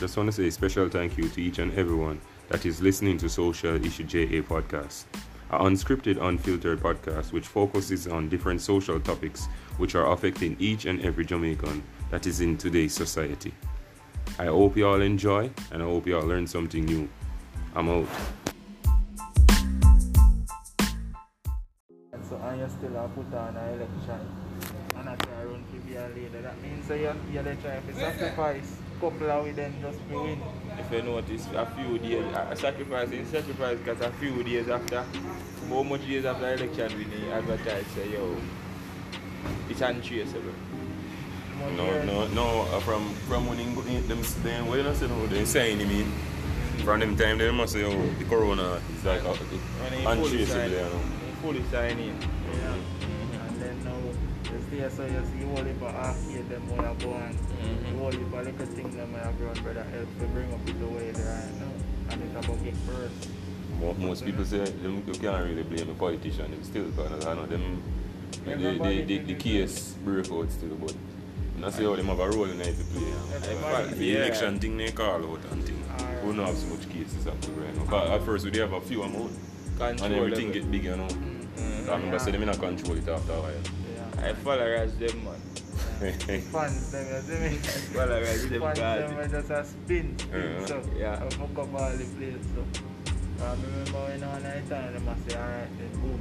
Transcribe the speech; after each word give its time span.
just 0.00 0.16
want 0.16 0.28
to 0.28 0.32
say 0.32 0.46
a 0.46 0.50
special 0.50 0.88
thank 0.88 1.18
you 1.18 1.28
to 1.28 1.42
each 1.42 1.58
and 1.58 1.74
everyone 1.74 2.18
that 2.48 2.64
is 2.64 2.80
listening 2.80 3.18
to 3.18 3.28
Social 3.28 3.76
Issue 3.84 4.04
JA 4.04 4.40
podcast, 4.40 5.04
an 5.50 5.60
unscripted, 5.60 6.16
unfiltered 6.22 6.80
podcast 6.80 7.32
which 7.32 7.46
focuses 7.46 8.06
on 8.08 8.30
different 8.30 8.62
social 8.62 8.98
topics 8.98 9.44
which 9.76 9.94
are 9.94 10.10
affecting 10.10 10.56
each 10.58 10.86
and 10.86 11.02
every 11.02 11.26
Jamaican 11.26 11.82
that 12.10 12.26
is 12.26 12.40
in 12.40 12.56
today's 12.56 12.94
society. 12.94 13.52
I 14.38 14.46
hope 14.46 14.74
you 14.74 14.88
all 14.88 15.02
enjoy 15.02 15.50
and 15.70 15.82
I 15.82 15.84
hope 15.84 16.06
you 16.06 16.16
all 16.16 16.26
learn 16.26 16.46
something 16.46 16.86
new. 16.86 17.06
I'm 17.74 17.90
out. 17.90 18.06
So 22.26 22.36
and 22.42 22.58
you 22.58 22.68
still 22.70 22.94
have 22.94 23.14
put 23.14 23.34
on 23.34 23.54
an 23.54 23.74
election 23.74 24.20
and 24.96 25.08
I 25.10 25.16
try 25.16 25.44
run 25.44 25.62
to 25.74 25.80
be 25.86 25.96
a 25.96 26.08
leader. 26.16 26.40
That 26.40 26.58
means 26.62 26.86
so 26.88 26.94
you 26.94 27.12
you 27.30 27.42
dey 27.42 27.56
try 27.62 27.80
to 27.80 27.94
sacrifice 27.94 28.76
couple 29.00 29.30
of 29.30 29.56
them 29.56 29.74
just 29.80 29.98
to 30.08 30.22
win. 30.22 30.42
If 30.78 30.92
you 30.92 31.02
notice, 31.02 31.46
a 31.54 31.66
few 31.66 31.98
days, 31.98 32.24
a 32.34 32.56
sacrifice 32.56 33.10
is 33.10 33.28
sacrifice 33.28 33.78
because 33.78 34.00
a 34.00 34.10
few 34.12 34.42
days 34.42 34.68
after, 34.68 35.04
how 35.68 35.82
much 35.82 36.02
days 36.06 36.24
after 36.24 36.52
election 36.52 36.92
we 36.98 37.04
need 37.06 37.30
advertise 37.32 37.86
say, 37.94 38.12
yo, 38.12 38.36
it's 39.68 39.80
untraceable. 39.80 40.52
More 41.58 41.70
No, 41.72 41.84
years. 41.84 42.06
no, 42.06 42.26
no. 42.28 42.60
Uh, 42.72 42.80
from 42.80 43.08
from 43.28 43.46
when 43.48 43.58
in, 43.58 43.68
in, 43.88 44.08
them 44.08 44.22
them 44.42 44.66
what 44.68 44.78
you 44.78 44.94
say 44.94 45.08
no, 45.08 45.26
they 45.26 45.44
saying 45.44 45.78
mean. 45.78 46.10
From 46.84 47.00
them 47.00 47.16
time 47.16 47.36
they 47.38 47.50
must 47.50 47.74
say 47.74 47.84
oh 47.84 48.06
the 48.18 48.24
corona 48.24 48.80
is 48.96 49.04
like 49.04 49.22
uh, 49.24 49.34
When 49.34 49.92
he 49.92 50.02
fully 50.04 50.42
untraceable, 50.42 50.46
sign, 50.46 50.70
you 50.70 50.76
know. 50.78 51.00
fully 51.42 51.62
sign 51.70 51.98
you 54.72 54.78
stay 54.78 54.96
so 54.96 55.04
you 55.04 55.22
see 55.32 55.44
all 55.50 55.62
the 55.64 55.86
arcade 55.86 56.48
them 56.48 56.62
where 56.70 56.88
you 56.90 56.96
go 57.00 57.12
and 57.14 57.34
Mhm. 57.34 58.00
all 58.00 58.10
the 58.10 58.18
little 58.18 58.66
thing 58.66 58.90
them 58.96 59.12
where 59.12 59.26
you 59.26 59.38
go 59.38 59.50
and 59.50 59.62
brother 59.62 59.82
help 59.92 60.18
to 60.18 60.26
bring 60.26 60.52
up 60.52 60.64
the 60.66 60.86
way 60.86 61.10
there 61.10 61.26
right 61.26 61.60
now. 61.60 62.12
And 62.12 62.22
it's 62.22 62.46
about 62.46 62.64
get 62.64 62.74
first. 62.86 63.28
Mo- 63.80 63.94
Most 63.98 64.24
people 64.24 64.44
say 64.44 64.58
them 64.64 65.02
you 65.06 65.12
can't 65.14 65.44
really 65.44 65.62
blame 65.62 65.86
the 65.86 65.94
politician. 65.94 66.50
Them 66.50 66.62
still 66.64 66.84
because 66.84 67.26
I 67.26 67.34
know 67.34 67.46
them 67.46 67.82
the, 68.44 68.54
the, 68.56 69.02
the, 69.04 69.18
the 69.18 69.34
case 69.34 69.94
break 70.04 70.30
out 70.30 70.50
still, 70.50 70.74
but 70.80 70.94
I 71.64 71.70
say 71.70 71.84
how 71.84 71.94
them 71.96 72.06
have 72.06 72.20
a 72.20 72.30
role 72.30 72.44
in 72.44 72.60
it 72.60 72.74
to 72.78 72.84
play. 72.84 73.00
you 73.90 73.94
The 73.96 74.04
Yeah. 74.04 74.18
election 74.24 74.58
thing 74.58 74.76
they 74.76 74.92
call 74.92 75.16
out 75.24 75.40
and 75.52 75.62
thing. 75.64 75.76
Alright. 75.98 76.24
We 76.24 76.34
don't 76.36 76.46
have 76.46 76.56
so 76.56 76.66
much 76.68 76.88
cases 76.88 77.26
active 77.26 77.56
right 77.58 77.76
now. 77.76 77.84
'Cause 77.84 78.10
at 78.10 78.22
first 78.24 78.44
we 78.50 78.58
have 78.58 78.72
a 78.72 78.80
few 78.80 79.02
amount 79.02 79.32
Control 79.78 80.06
and 80.06 80.14
everything 80.14 80.46
level. 80.48 80.62
get 80.62 80.70
bigger 80.70 80.90
you 80.90 80.96
know. 80.96 81.08
Mhm. 81.08 81.88
I 81.88 81.92
remember 81.96 82.18
say 82.18 82.30
them 82.30 82.42
in 82.42 82.48
a 82.50 82.56
control 82.56 82.96
it 82.96 83.08
after 83.08 83.32
a 83.32 83.40
while. 83.40 83.52
Yeah. 84.20 84.28
I 84.28 84.34
follow 84.34 84.62
as 84.64 84.94
them 84.96 85.24
man. 85.24 85.40
Fans 86.52 86.90
them, 86.92 87.06
you 87.06 87.20
see 87.22 87.40
me? 87.40 87.56
Follow 87.94 88.16
as 88.16 88.48
them 88.48 88.60
Fans 88.60 88.78
them 88.78 89.16
guys. 89.16 89.16
were 89.32 89.38
just 89.40 89.50
a 89.50 89.64
spin, 89.64 90.18
spin 90.18 90.56
Yeah. 90.60 90.66
so. 90.66 90.82
Yeah. 90.96 91.22
I 91.24 91.28
fuck 91.30 91.58
up 91.58 91.74
all 91.74 91.90
the 91.90 92.04
place 92.16 92.34
so. 92.54 93.44
I 93.44 93.52
remember 93.52 93.98
when 93.98 94.22
on 94.24 94.42
night 94.42 94.68
time 94.68 94.92
they 94.92 94.98
must 95.00 95.30
say 95.30 95.36
alright 95.38 95.68
then 95.78 96.00
boom. 96.00 96.20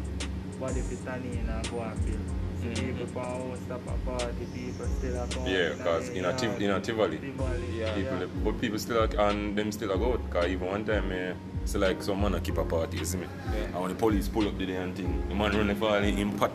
Body 0.60 0.82
fit 0.82 1.08
on 1.08 1.22
in 1.24 1.38
and 1.40 1.52
I 1.52 1.62
go 1.70 1.80
and 1.82 2.06
kill. 2.06 2.20
See 2.60 2.68
Mhm. 2.68 2.98
people 2.98 3.08
from 3.08 3.24
house 3.24 3.60
stop 3.66 3.82
a 3.88 4.10
party, 4.10 4.46
people 4.54 4.86
still 4.98 5.16
a 5.24 5.28
come. 5.28 5.46
Yeah, 5.48 5.70
because 5.78 6.10
in 6.10 6.26
a, 6.26 6.34
Tiv- 6.38 6.62
in 6.62 6.70
a 6.72 6.82
Tivoli, 6.82 7.18
Tivoli. 7.18 7.80
Yeah. 7.80 7.94
people, 7.96 8.28
but 8.44 8.60
people 8.60 8.80
still 8.80 9.00
are, 9.04 9.30
and 9.30 9.58
them 9.58 9.72
still 9.72 9.94
are 9.94 9.98
go 9.98 10.14
out. 10.14 10.26
Because 10.26 10.50
even 10.50 10.68
one 10.68 10.84
time, 10.84 11.10
eh, 11.14 11.34
it's 11.64 11.76
like 11.76 12.04
some 12.04 12.22
man 12.22 12.36
a 12.36 12.42
keep 12.42 12.58
a 12.58 12.66
party, 12.66 12.98
you 12.98 13.06
see 13.06 13.18
me? 13.18 13.28
Yeah. 13.54 13.64
And 13.64 13.76
when 13.76 13.90
the 13.90 13.96
police 13.96 14.28
pull 14.28 14.46
up 14.46 14.58
the 14.58 14.66
damn 14.66 14.94
thing, 14.94 15.24
the 15.30 15.36
man 15.36 15.56
run 15.56 15.68
the 15.68 15.76
fall 15.76 15.94
in 15.96 16.18
him 16.18 16.34
pot 16.34 16.52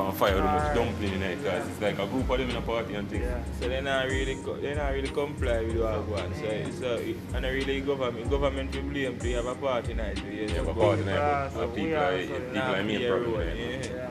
on 0.00 0.14
fire 0.14 0.34
with 0.34 0.44
much 0.44 0.62
Alright. 0.62 0.74
dumpling 0.76 1.12
in 1.14 1.22
it. 1.22 1.42
Because 1.42 1.68
it's 1.68 1.80
like 1.80 1.98
a 1.98 2.06
group 2.06 2.30
of 2.30 2.38
them 2.38 2.50
in 2.50 2.56
a 2.56 2.60
party 2.62 2.94
and 2.94 3.08
thing. 3.10 3.22
Yeah. 3.22 3.42
So 3.60 3.68
they 3.68 3.80
not 3.80 4.06
really 4.06 4.36
co- 4.36 4.56
they 4.56 4.74
not 4.74 4.92
really 4.92 5.08
comply 5.08 5.60
with 5.64 5.76
what 5.78 6.06
go 6.08 6.14
on. 6.14 6.34
So 6.34 6.44
it's 6.44 6.80
a, 6.82 7.14
and 7.36 7.46
a 7.46 7.50
really 7.52 7.80
government 7.80 8.30
government 8.30 8.72
to 8.72 8.82
blame 8.82 9.18
to 9.18 9.32
have 9.34 9.46
a 9.46 9.54
party 9.54 9.94
night. 9.94 10.22
We 10.24 10.46
Yeah, 10.46 10.62
but 10.64 10.74
go- 10.74 10.80
party 10.80 11.02
Yeah, 11.04 11.14
night, 11.16 11.52
so 11.52 11.58
but 11.60 11.68
uh, 11.68 11.74
people 11.74 11.96
are 11.96 12.04
are, 12.04 12.26
so 12.26 12.34
people 12.34 12.54
Nah, 12.54 12.74
are 12.74 12.82
main 12.84 13.00
yeah, 13.00 13.08
problem 13.08 13.32
road, 13.32 13.46
there. 13.46 13.56
yeah. 13.56 13.94
Yeah. 13.94 14.10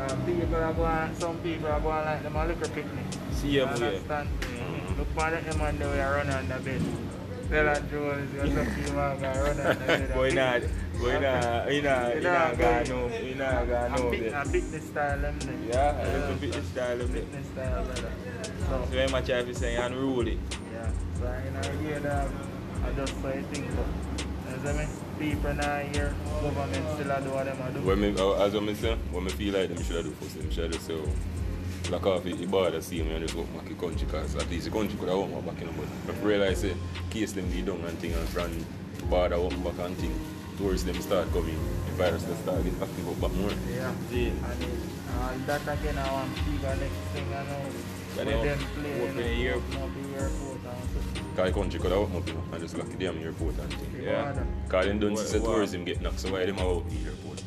Uh, 0.00 0.16
people 0.24 0.54
are 0.56 0.72
going, 0.72 1.14
some 1.16 1.36
people 1.38 1.68
are 1.68 1.80
going 1.80 2.04
like 2.04 2.22
them 2.22 2.36
a 2.36 2.46
liquor 2.46 2.68
picnic. 2.68 3.04
See 3.32 3.48
You 3.48 3.60
them 3.66 3.80
way. 3.80 3.86
understand? 3.86 4.28
Mhm. 4.40 4.98
Look 4.98 5.08
for 5.14 5.30
them 5.30 5.60
and 5.60 5.78
they 5.78 5.84
will 5.86 6.10
run 6.16 6.30
on 6.30 6.48
the 6.48 6.58
bed. 6.60 6.82
Tell 7.50 7.68
a 7.68 7.80
Joel 7.90 8.10
is 8.18 8.30
going 8.30 8.54
to 8.54 8.64
keep 8.76 8.94
on 8.94 9.20
going 9.20 9.38
run 9.42 9.50
on 9.50 9.56
the 9.56 9.74
bed. 9.86 10.14
Boy 10.14 10.30
not 10.30 10.62
boy 11.00 11.18
not 11.18 11.68
he 11.70 11.80
not 11.80 12.14
he 12.14 12.20
not 12.20 12.58
got 12.58 12.88
no 12.88 13.08
he 13.08 13.34
not 13.34 13.68
A 13.98 14.10
pic- 14.10 14.20
there. 14.30 14.40
a 14.40 14.44
picnic 14.48 14.82
style 14.82 15.20
them. 15.20 15.38
Yeah, 15.68 16.00
a 16.00 16.06
little 16.18 16.36
bit 16.36 16.52
the 16.52 16.62
style 16.62 17.00
of 17.00 17.14
it. 17.16 17.26
Style 17.52 17.84
brother. 17.84 18.12
So 18.60 18.66
So, 18.68 18.84
very 18.90 19.08
much 19.08 19.30
I 19.30 19.42
say 19.56 19.76
unruly. 19.76 20.38
yeah. 20.72 20.90
So 21.18 21.26
in 21.26 21.56
idea 21.56 22.00
that 22.00 22.28
I 22.86 22.92
just 22.92 23.20
say 23.22 23.42
think 23.52 23.66
but 23.74 23.86
you 24.50 24.72
see 24.72 24.78
me? 24.78 24.86
People 25.18 25.54
now 25.54 25.78
here, 25.92 26.14
government 26.40 26.86
still 26.94 27.20
do 27.24 27.30
what 27.30 27.44
them 27.46 27.58
a 27.60 27.72
do. 27.72 27.80
When 27.80 28.00
me, 28.00 28.14
uh, 28.18 28.32
as 28.44 28.54
I 28.54 28.72
say, 28.74 28.94
when 29.10 29.24
me 29.24 29.30
feel 29.30 29.52
like 29.54 29.68
them 29.74 29.82
should 29.84 30.04
do 30.04 30.10
first, 30.12 30.38
them 30.38 30.50
should 30.50 30.72
have 30.72 30.72
just 30.72 30.86
say, 31.90 31.96
lock 31.96 32.06
off 32.06 32.24
the 32.24 32.32
the 32.32 32.46
border, 32.46 32.80
see 32.80 33.02
me 33.02 33.12
and 33.12 33.22
just 33.22 33.34
walk 33.34 33.52
back 33.54 33.68
the 33.68 33.74
country, 33.74 34.06
because 34.06 34.36
at 34.36 34.48
least 34.50 34.64
the 34.66 34.70
country 34.70 34.98
could 34.98 35.08
have 35.08 35.18
walked 35.18 35.46
back 35.46 35.60
in 35.60 35.66
the 35.66 35.72
But 36.06 36.14
if 36.16 36.24
realize, 36.24 36.60
say, 36.60 36.74
case 37.10 37.32
them 37.32 37.48
be 37.50 37.62
done 37.62 37.80
and 37.80 37.98
thing, 37.98 38.12
and 38.12 38.28
from 38.28 38.50
border 39.08 39.38
walk 39.40 39.76
back 39.76 39.86
and 39.86 39.96
thing, 39.98 40.14
tourists 40.58 40.84
them 40.86 41.00
start 41.00 41.30
coming, 41.32 41.58
the 41.86 41.92
virus 41.92 42.22
they 42.24 42.34
start 42.36 42.64
get 42.64 42.74
active 42.82 43.08
up 43.08 43.20
back 43.20 43.32
more. 43.38 43.50
Yeah. 43.74 43.92
See. 44.10 44.28
And 44.28 44.62
it, 44.62 44.68
uh, 45.18 45.32
that 45.46 45.62
again, 45.78 45.98
I 45.98 46.12
want 46.12 46.34
people 46.36 46.68
next 46.68 47.00
thing 47.12 47.26
I 47.34 47.42
know. 47.44 47.70
But 48.16 48.26
with 48.26 48.34
now, 48.34 48.42
them 48.42 48.58
play, 48.74 49.02
open 49.02 49.16
you 49.16 49.22
the 49.22 49.28
know, 49.28 49.42
air- 49.42 49.54
open 49.54 49.76
up 49.82 49.90
the 49.94 50.20
airport 50.20 50.60
and 50.64 50.90
so. 50.90 51.22
Because 51.30 51.52
the 51.54 51.60
country 51.60 51.80
could 51.80 51.90
have 51.92 52.00
opened 52.00 52.16
up, 52.16 52.26
you 52.28 52.34
know, 52.34 52.42
and 52.52 52.60
just 52.62 52.76
lock 52.78 52.88
the 52.88 52.96
damn 52.96 53.18
airport 53.22 53.58
and 53.58 53.72
thing. 53.72 54.02
Yeah. 54.04 54.32
Because 54.64 54.86
they 54.86 54.92
don't 54.98 55.12
What- 55.12 55.26
see 55.26 55.38
the 55.38 55.44
tourism 55.44 55.84
get 55.84 56.00
knocked, 56.02 56.20
so 56.20 56.32
why 56.32 56.44
them 56.44 56.56
have 56.56 56.66
out 56.66 56.90
the 56.90 56.96
airport? 57.06 57.42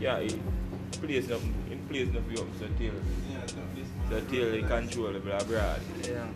Yeah, 0.00 0.16
it 0.18 0.38
place 0.92 1.26
enough 1.26 1.42
in 1.42 1.54
place 1.90 2.08
enough 2.08 2.22
you 2.30 2.40
up 2.40 2.46
so 2.58 2.66
till 2.78 2.92
so 4.08 4.20
till 4.30 4.50
they 4.50 4.62
control 4.62 5.12
the 5.12 5.18
abroad. 5.18 5.80
Yeah. 6.02 6.26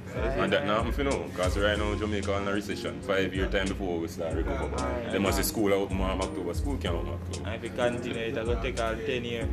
And 0.42 0.53
that 0.53 0.66
now, 0.66 0.87
if 0.87 0.98
you 0.98 1.04
know, 1.04 1.25
because 1.31 1.59
right 1.59 1.78
now 1.78 1.94
Jamaica 1.94 2.37
in 2.38 2.48
a 2.48 2.53
recession, 2.53 3.00
five 3.03 3.34
year 3.34 3.47
time 3.48 3.69
before 3.69 3.98
we 3.98 4.09
start 4.09 4.34
recover. 4.34 4.70
Aye. 4.78 5.10
They 5.12 5.19
must 5.19 5.37
say 5.38 5.43
school 5.43 5.72
out 5.75 5.91
in 5.91 6.00
October, 6.00 6.54
school 6.54 6.76
can't 6.76 6.94
open 6.94 7.14
October. 7.14 7.48
And 7.48 7.64
if 7.64 7.64
it 7.64 7.76
continue 7.76 8.19
it's 8.19 8.38
gonna 8.38 8.62
take 8.62 8.81
all 8.81 8.94
ten 8.94 9.25
years. 9.25 9.48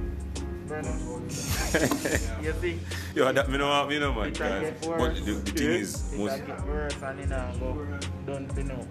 You 2.42 2.54
see, 2.62 2.80
Yo, 3.14 3.32
that 3.32 3.50
me 3.50 3.58
know 3.58 3.88
me 3.88 4.00
know 4.00 4.14
man. 4.14 4.28
It 4.30 4.36
can 4.36 4.62
get 4.62 4.86
worse. 4.86 5.20
but 5.20 5.26
the, 5.26 5.32
the 5.34 5.52
thing 5.52 5.68
is, 5.70 6.14
it 6.14 6.18
most 6.20 6.38
can 6.38 6.46
get 6.48 6.68
worse 6.68 7.02
and 7.04 7.20
it 7.20 7.30
now 7.30 7.52
go 7.60 7.88
don't 8.26 8.56
be 8.56 8.64
know. 8.64 8.88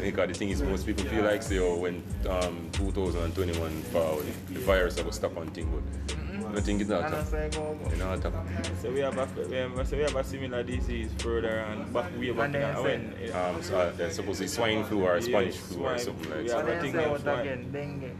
because 0.00 0.28
the 0.28 0.34
thing 0.34 0.48
is, 0.50 0.62
most 0.62 0.86
people 0.86 1.04
feel 1.04 1.24
like 1.24 1.42
say, 1.42 1.58
oh, 1.58 1.76
when 1.76 2.02
um 2.28 2.68
2021 2.72 3.82
forward, 3.92 4.26
the 4.48 4.60
virus 4.60 5.02
will 5.02 5.12
stop 5.12 5.36
on 5.36 5.48
thing, 5.50 5.70
but 5.70 6.16
I 6.54 6.60
think 6.60 6.80
it's 6.82 6.90
not 6.90 7.04
And 7.04 7.14
I 7.14 7.18
happen. 7.18 7.30
say 7.30 7.50
go 7.52 7.74
go. 7.74 7.90
You 7.90 7.96
know 7.96 8.10
what 8.10 8.22
happen? 8.22 8.76
So 8.82 8.90
we 8.90 9.00
have 9.00 9.16
a 9.18 9.84
so 9.86 9.96
we 9.96 10.02
have 10.02 10.16
a 10.16 10.24
similar 10.24 10.62
disease 10.62 11.10
further 11.18 11.48
and 11.60 11.92
back 11.92 12.10
way 12.18 12.30
back 12.30 12.46
And 12.46 12.54
then 12.54 12.76
in- 12.76 12.82
when 12.82 13.14
say- 13.28 13.32
Um, 13.32 13.62
so 13.62 13.78
uh, 13.78 13.92
that's 13.96 14.16
supposed 14.16 14.38
to 14.38 14.44
be 14.44 14.48
swine 14.48 14.84
flu 14.84 15.04
or 15.04 15.20
Spanish 15.20 15.54
Yes, 15.56 15.66
flu 15.72 15.84
or 15.86 15.98
something 15.98 16.30
like 16.30 16.46
that. 16.48 16.56
But 16.56 16.64
I 16.64 16.70
then 16.70 16.80
think 16.82 16.94
say 16.96 17.08
what 17.10 17.20
again, 17.40 17.72
dengue. 17.72 18.10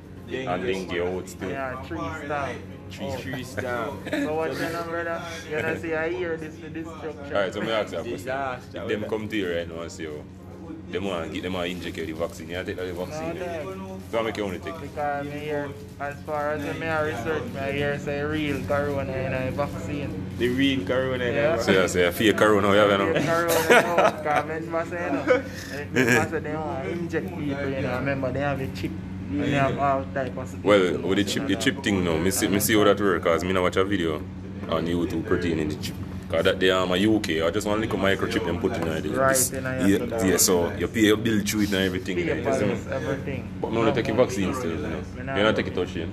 And 0.49 0.63
dengue 0.65 0.99
out 0.99 1.29
still. 1.29 1.51
Yeah, 1.51 1.83
three 1.83 1.99
star. 2.25 2.49
three 2.91 3.07
Oh. 3.07 3.17
three 3.17 3.45
star. 3.45 3.93
So 4.11 4.35
what 4.35 4.53
you 4.53 4.59
know, 4.61 4.83
brother? 4.89 5.23
You 5.51 5.63
know, 5.63 5.77
see, 5.77 5.95
I 5.95 6.09
hear 6.11 6.37
this 6.37 6.57
the 6.57 6.69
destruction. 6.71 7.25
Alright, 7.27 7.53
so 7.53 7.61
me 7.61 7.71
ask 7.73 7.93
you 7.93 7.99
a 7.99 8.01
question. 8.03 8.17
Disaster. 8.19 8.83
If 8.83 8.89
them 8.89 9.05
come 9.11 9.29
to 9.29 9.37
you 9.37 9.55
right 9.57 9.69
now 9.69 9.83
and 9.83 9.93
say, 9.93 10.07
oh, 10.07 10.25
them 10.93 11.05
want 11.05 11.27
to 11.29 11.33
get 11.33 11.43
them 11.43 11.55
want 11.55 11.67
to 11.67 11.73
inject 11.73 11.97
you 11.97 12.07
the 12.07 12.13
vaccine, 12.13 12.49
you 12.51 12.63
take 12.65 12.77
the 12.77 12.93
vaccine. 12.93 13.39
No, 13.39 13.75
no. 13.75 14.01
So 14.11 14.23
make 14.23 14.37
you 14.37 14.45
only 14.45 14.59
take 14.59 14.75
it. 14.75 14.81
Because 14.83 15.25
me 15.27 15.31
hear, 15.41 15.69
as 16.01 16.15
far 16.23 16.53
as 16.53 16.79
me 16.79 16.87
I 16.87 17.03
research, 17.03 17.45
me 17.53 17.61
I 17.61 17.73
hear 17.73 17.99
say 17.99 18.23
real 18.23 18.63
corona 18.65 19.13
in 19.13 19.33
a 19.33 19.51
vaccine. 19.53 20.27
The 20.39 20.49
real 20.49 20.85
corona 20.87 21.25
Yeah. 21.25 21.31
never. 21.33 21.63
So 21.63 21.73
you 21.73 21.89
say, 21.89 22.11
fake 22.13 22.37
corona, 22.37 22.69
you 22.69 22.75
have 22.75 22.91
you 23.01 23.07
Real 23.07 23.15
know? 23.15 23.25
corona 23.25 24.15
because 24.19 24.47
men 24.49 24.71
must 24.71 24.91
say, 24.91 25.07
you 25.07 25.13
know, 25.13 25.43
they 25.93 26.05
say 26.05 26.39
they 26.41 26.55
want 26.55 26.85
to 26.85 26.91
inject 26.91 27.27
people, 27.29 27.69
you 27.69 27.81
know, 27.83 27.99
remember 27.99 28.33
they 28.33 28.41
have 28.41 28.61
a 28.61 28.67
chip. 28.69 28.91
And 29.31 29.45
they 29.45 29.51
have 29.53 29.79
all 29.79 30.05
type 30.13 30.37
of 30.37 30.63
Well, 30.65 30.99
with 30.99 31.17
the 31.17 31.25
chip, 31.25 31.47
the 31.47 31.57
chip 31.57 31.83
thing 31.83 32.05
now, 32.05 32.19
me 32.19 32.31
see, 32.31 32.49
me 32.49 32.61
see 32.61 32.75
how 32.75 32.85
that 32.85 33.01
work, 33.01 33.23
cause 33.25 33.43
me 33.45 33.53
now 33.55 33.63
watch 33.63 33.77
a 33.77 33.85
video 33.85 34.17
on 34.69 34.87
YouTube 34.87 35.25
pertaining 35.27 35.71
the 35.71 35.77
chip. 35.77 35.95
Cause 36.33 36.45
that 36.45 36.59
they 36.59 36.71
are 36.71 36.87
my 36.87 36.97
UK, 36.97 37.43
I 37.47 37.51
just 37.51 37.67
want 37.67 37.83
like 37.83 37.93
a 37.93 37.97
microchip 37.97 38.49
and 38.49 38.59
put 38.59 38.73
in 38.75 38.81
there. 38.89 39.03
Right, 39.13 39.29
This- 39.37 39.53
in 39.53 39.67
a 39.67 39.87
yeah, 39.87 39.99
hospital. 39.99 40.27
yeah, 40.31 40.37
so 40.39 40.73
you 40.73 40.89
pay 40.89 41.01
your 41.01 41.19
bill 41.19 41.41
through 41.45 41.61
it 41.63 41.73
and 41.75 41.85
everything. 41.85 42.19
you 42.19 42.25
know, 42.25 42.35
me? 42.37 42.43
Papers, 42.43 42.87
everything. 42.91 43.49
But 43.61 43.71
me 43.73 43.83
not 43.83 43.95
take 43.95 44.09
a 44.09 44.15
vaccine 44.15 44.55
still, 44.55 44.71
you 44.71 44.77
know. 44.79 45.03
You 45.37 45.43
not 45.43 45.55
take 45.57 45.67
it 45.67 45.75
touch 45.75 45.95
in. 45.97 46.11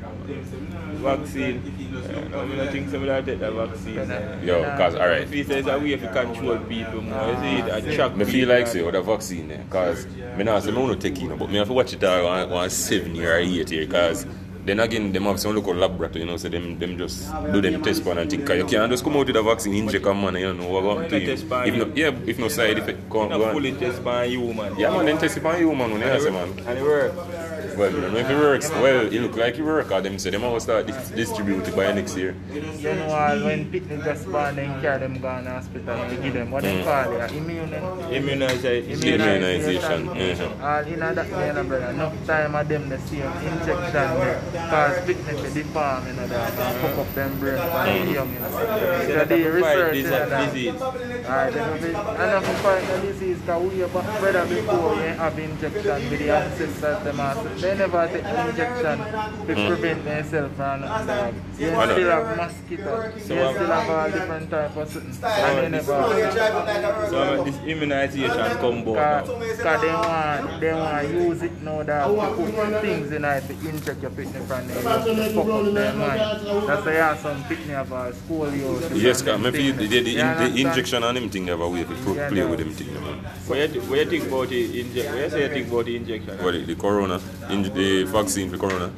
Vaccine. 1.00 1.62
Uh, 2.33 2.38
I 2.39 2.45
mean, 2.45 2.60
I 2.60 2.68
think 2.68 2.89
some 2.89 3.01
of 3.01 3.07
that 3.07 3.25
take 3.25 3.39
the 3.39 3.51
vaccine. 3.51 3.98
uh, 4.00 4.39
Yo, 4.44 4.63
cause 4.77 4.95
alright. 4.95 5.21
If 5.33 5.50
it's 5.50 5.68
a 5.68 5.80
way 5.80 5.95
to 5.95 6.07
control 6.12 6.57
people 6.57 7.01
more, 7.01 7.27
you 7.30 7.36
see 7.38 7.57
it 7.69 7.88
attract 7.92 8.18
Me 8.18 8.25
feel 8.25 8.50
like 8.50 8.68
say 8.68 8.81
with 8.81 8.95
a 8.95 9.01
vaccine 9.01 9.51
eh, 9.51 9.62
cause 9.69 10.06
me 10.38 10.44
not 10.44 10.63
say 10.63 10.72
me 10.72 10.77
want 10.80 11.00
to 11.00 11.10
take 11.10 11.18
it, 11.18 11.24
you 11.24 11.30
know, 11.30 11.38
but 11.38 11.50
me 11.50 11.57
have 11.57 11.68
to 11.68 11.74
watch 11.74 11.94
it 11.94 12.04
out 12.04 12.25
one, 12.25 12.50
one 12.50 12.69
seven 12.69 13.15
year 13.15 13.36
or 13.36 13.38
eight 13.39 13.72
year, 13.72 13.88
cause 13.88 14.25
then 14.66 14.80
again, 14.80 15.12
them 15.12 15.24
have 15.24 15.40
some 15.40 15.56
local 15.56 15.74
laboratory, 15.74 16.22
you 16.22 16.30
know, 16.30 16.38
so 16.38 16.50
them 16.50 16.78
them 16.80 16.98
just 16.98 17.32
do 17.52 17.62
them 17.62 17.82
test 17.82 18.04
pan 18.04 18.18
and 18.18 18.30
think. 18.30 18.48
You 18.50 18.66
can't 18.66 18.92
just 18.92 19.04
come 19.04 19.16
out 19.18 19.28
with 19.28 19.36
a 19.36 19.44
vaccine, 19.44 19.74
inject 19.74 20.06
a 20.06 20.14
man, 20.14 20.36
and 20.36 20.40
you 20.40 20.54
know 20.54 20.70
what 20.80 21.10
to 21.10 21.20
you. 21.20 21.32
If 21.32 21.76
no, 21.76 21.92
yeah, 21.96 22.12
if 22.26 22.38
no 22.40 22.48
side 22.48 22.78
effect, 22.78 23.00
You 23.12 23.30
know, 23.30 23.44
on. 23.46 23.54
fully 23.54 23.72
test 23.74 24.04
by 24.04 24.26
human. 24.26 24.78
Yeah, 24.78 24.92
man, 24.92 25.06
then 25.06 25.18
test 25.18 25.38
it 25.38 25.44
you, 25.60 25.74
man, 25.76 25.92
when 25.92 26.02
you 26.02 26.32
man. 26.32 26.60
And 26.68 26.78
it 26.78 26.84
work. 26.84 27.14
Well, 27.80 27.88
I 27.88 28.02
don't 28.02 28.12
know 28.12 28.20
if 28.20 28.30
it 28.30 28.36
works. 28.36 28.70
Well, 28.72 29.06
it 29.08 29.22
look 29.22 29.38
like 29.38 29.58
it 29.58 29.64
work, 29.64 29.90
or 29.90 30.02
them 30.02 30.20
say 30.20 30.31
them 30.31 30.42
will 30.42 30.60
start 30.60 30.86
dis- 30.86 31.12
distribute 31.12 31.66
it 31.66 31.74
by 31.78 31.94
next 31.94 32.18
year. 32.18 32.36
You 32.52 32.62
know 32.94 33.08
all 33.08 33.40
when 33.40 33.72
picnic 33.72 34.04
just 34.04 34.30
born 34.30 34.58
then 34.58 34.81
carry 34.81 35.00
them 35.00 35.16
go 35.22 35.30
to 35.31 35.50
hospital 35.50 35.96
and 35.96 36.22
give 36.22 36.34
them 36.34 36.52
what 36.52 36.64
they 36.64 36.76
Mm. 36.76 36.84
call 36.84 37.16
it, 37.16 37.31
immune 37.31 37.72
Immunization. 38.12 39.00
Immunization, 39.00 40.08
mhm. 40.10 40.62
All 40.62 40.84
in 40.84 41.00
that 41.00 41.31
way, 41.31 41.52
no, 41.56 41.64
brother. 41.64 41.86
Enough 41.96 42.28
time 42.28 42.56
of 42.56 42.68
them 42.68 42.90
the 42.90 43.00
same 43.00 43.31
injection. 43.48 44.10
Cause 44.70 44.98
picnic 45.08 45.38
they 45.40 45.62
deform, 45.64 46.08
you 46.08 46.14
know, 46.20 46.28
that 46.28 46.52
and 46.60 46.78
fuck 46.84 46.98
up 47.00 47.16
them 47.16 47.40
brain 47.40 47.58
for 47.64 47.84
the 47.88 48.12
young, 48.12 48.34
you 48.34 48.40
know. 48.40 48.52
So 49.08 49.14
that 49.16 49.30
they 49.30 49.44
research 49.44 49.96
you 49.96 50.04
know, 50.04 50.10
that. 50.28 50.52
disease. 50.54 50.82
Alright, 50.82 51.54
then 51.54 51.75
if 51.78 51.84
it, 51.86 51.90
enough 51.96 52.44
to 52.44 52.54
fight 52.60 52.84
the 52.92 53.08
disease, 53.08 53.38
cause 53.48 53.64
we 53.72 53.80
have 53.80 53.92
brother 53.94 54.46
before 54.52 54.96
you 54.96 55.16
have 55.16 55.40
injection 55.40 56.10
with 56.10 56.20
the 56.20 56.30
ancestors 56.30 57.04
them 57.06 57.20
also. 57.22 57.48
They 57.69 57.77
never 57.77 58.07
take 58.07 58.25
injection 58.25 58.98
to 59.45 59.68
prevent 59.68 60.04
themselves 60.04 60.56
from 60.56 60.81
nothing, 60.81 61.06
dog. 61.07 61.33
You 61.60 61.69
I 61.69 61.86
know. 61.86 61.94
still 61.94 62.10
have 62.10 62.38
mosquito. 62.38 63.13
You 63.16 63.21
still 63.21 63.48
um, 63.48 63.56
have 63.56 63.89
all 63.89 64.12
different 64.12 64.50
type 64.50 64.75
of 64.75 64.89
something. 64.89 65.24
And 65.24 65.57
they 65.60 65.69
never 65.69 67.10
So 67.10 67.44
this 67.44 67.57
immunization 67.68 68.57
combo 68.57 68.95
now. 68.95 69.21
Cause, 69.24 69.62
cause 69.62 69.81
they 69.81 69.94
want 69.94 70.60
they 70.62 70.74
want 70.74 71.10
use 71.10 71.44
it 71.44 71.62
now 71.62 71.83
that 71.83 72.07
to 72.07 72.33
put 72.36 72.81
things 72.81 73.12
in 73.12 73.24
it 73.25 73.44
to 73.48 73.54
inject 73.69 74.01
your 74.01 74.12
picnic 74.12 74.44
from 74.44 74.68
there, 74.68 74.81
to 74.81 75.30
fuck 75.33 75.48
up 75.48 75.74
their 75.74 75.94
mind. 75.94 76.22
That's 76.68 76.86
why 76.86 76.92
you 76.94 76.98
have 76.98 77.19
some 77.19 77.44
picnic 77.44 77.75
of 77.77 77.92
a 77.92 78.13
school 78.15 78.51
youth. 78.51 78.95
Yes, 78.95 79.22
cause 79.22 79.39
me 79.39 79.51
feel 79.51 79.75
the, 79.75 79.86
the, 79.86 80.00
the, 80.01 80.18
in, 80.19 80.54
the 80.56 80.62
injection 80.62 81.04
and 81.04 81.15
them 81.18 81.30
thing 81.30 81.45
have 81.48 81.60
a 81.62 81.69
way 81.69 81.83
to 81.83 81.94
pro- 82.01 82.15
Yeah, 82.15 82.30
play 82.30 82.39
no. 82.39 82.48
with 82.50 82.60
them 82.60 82.72
thing. 82.72 82.88
What 83.45 83.57
you, 83.60 83.68
thi- 83.68 83.80
what 83.80 84.00
you 84.00 84.06
think 84.06 84.24
about 84.27 84.50
the 84.50 84.80
injection? 84.81 85.13
What 85.13 85.24
you 85.24 85.30
say 85.30 85.42
you 85.44 85.50
think 85.50 85.68
about 85.68 85.86
the 85.86 85.95
injection? 85.95 86.38
What 86.44 86.51
the, 86.54 86.60
the 86.65 86.75
corona, 86.75 87.19
in, 87.50 87.63
the 87.63 88.04
vaccine 88.04 88.50
for 88.50 88.57
corona, 88.57 88.92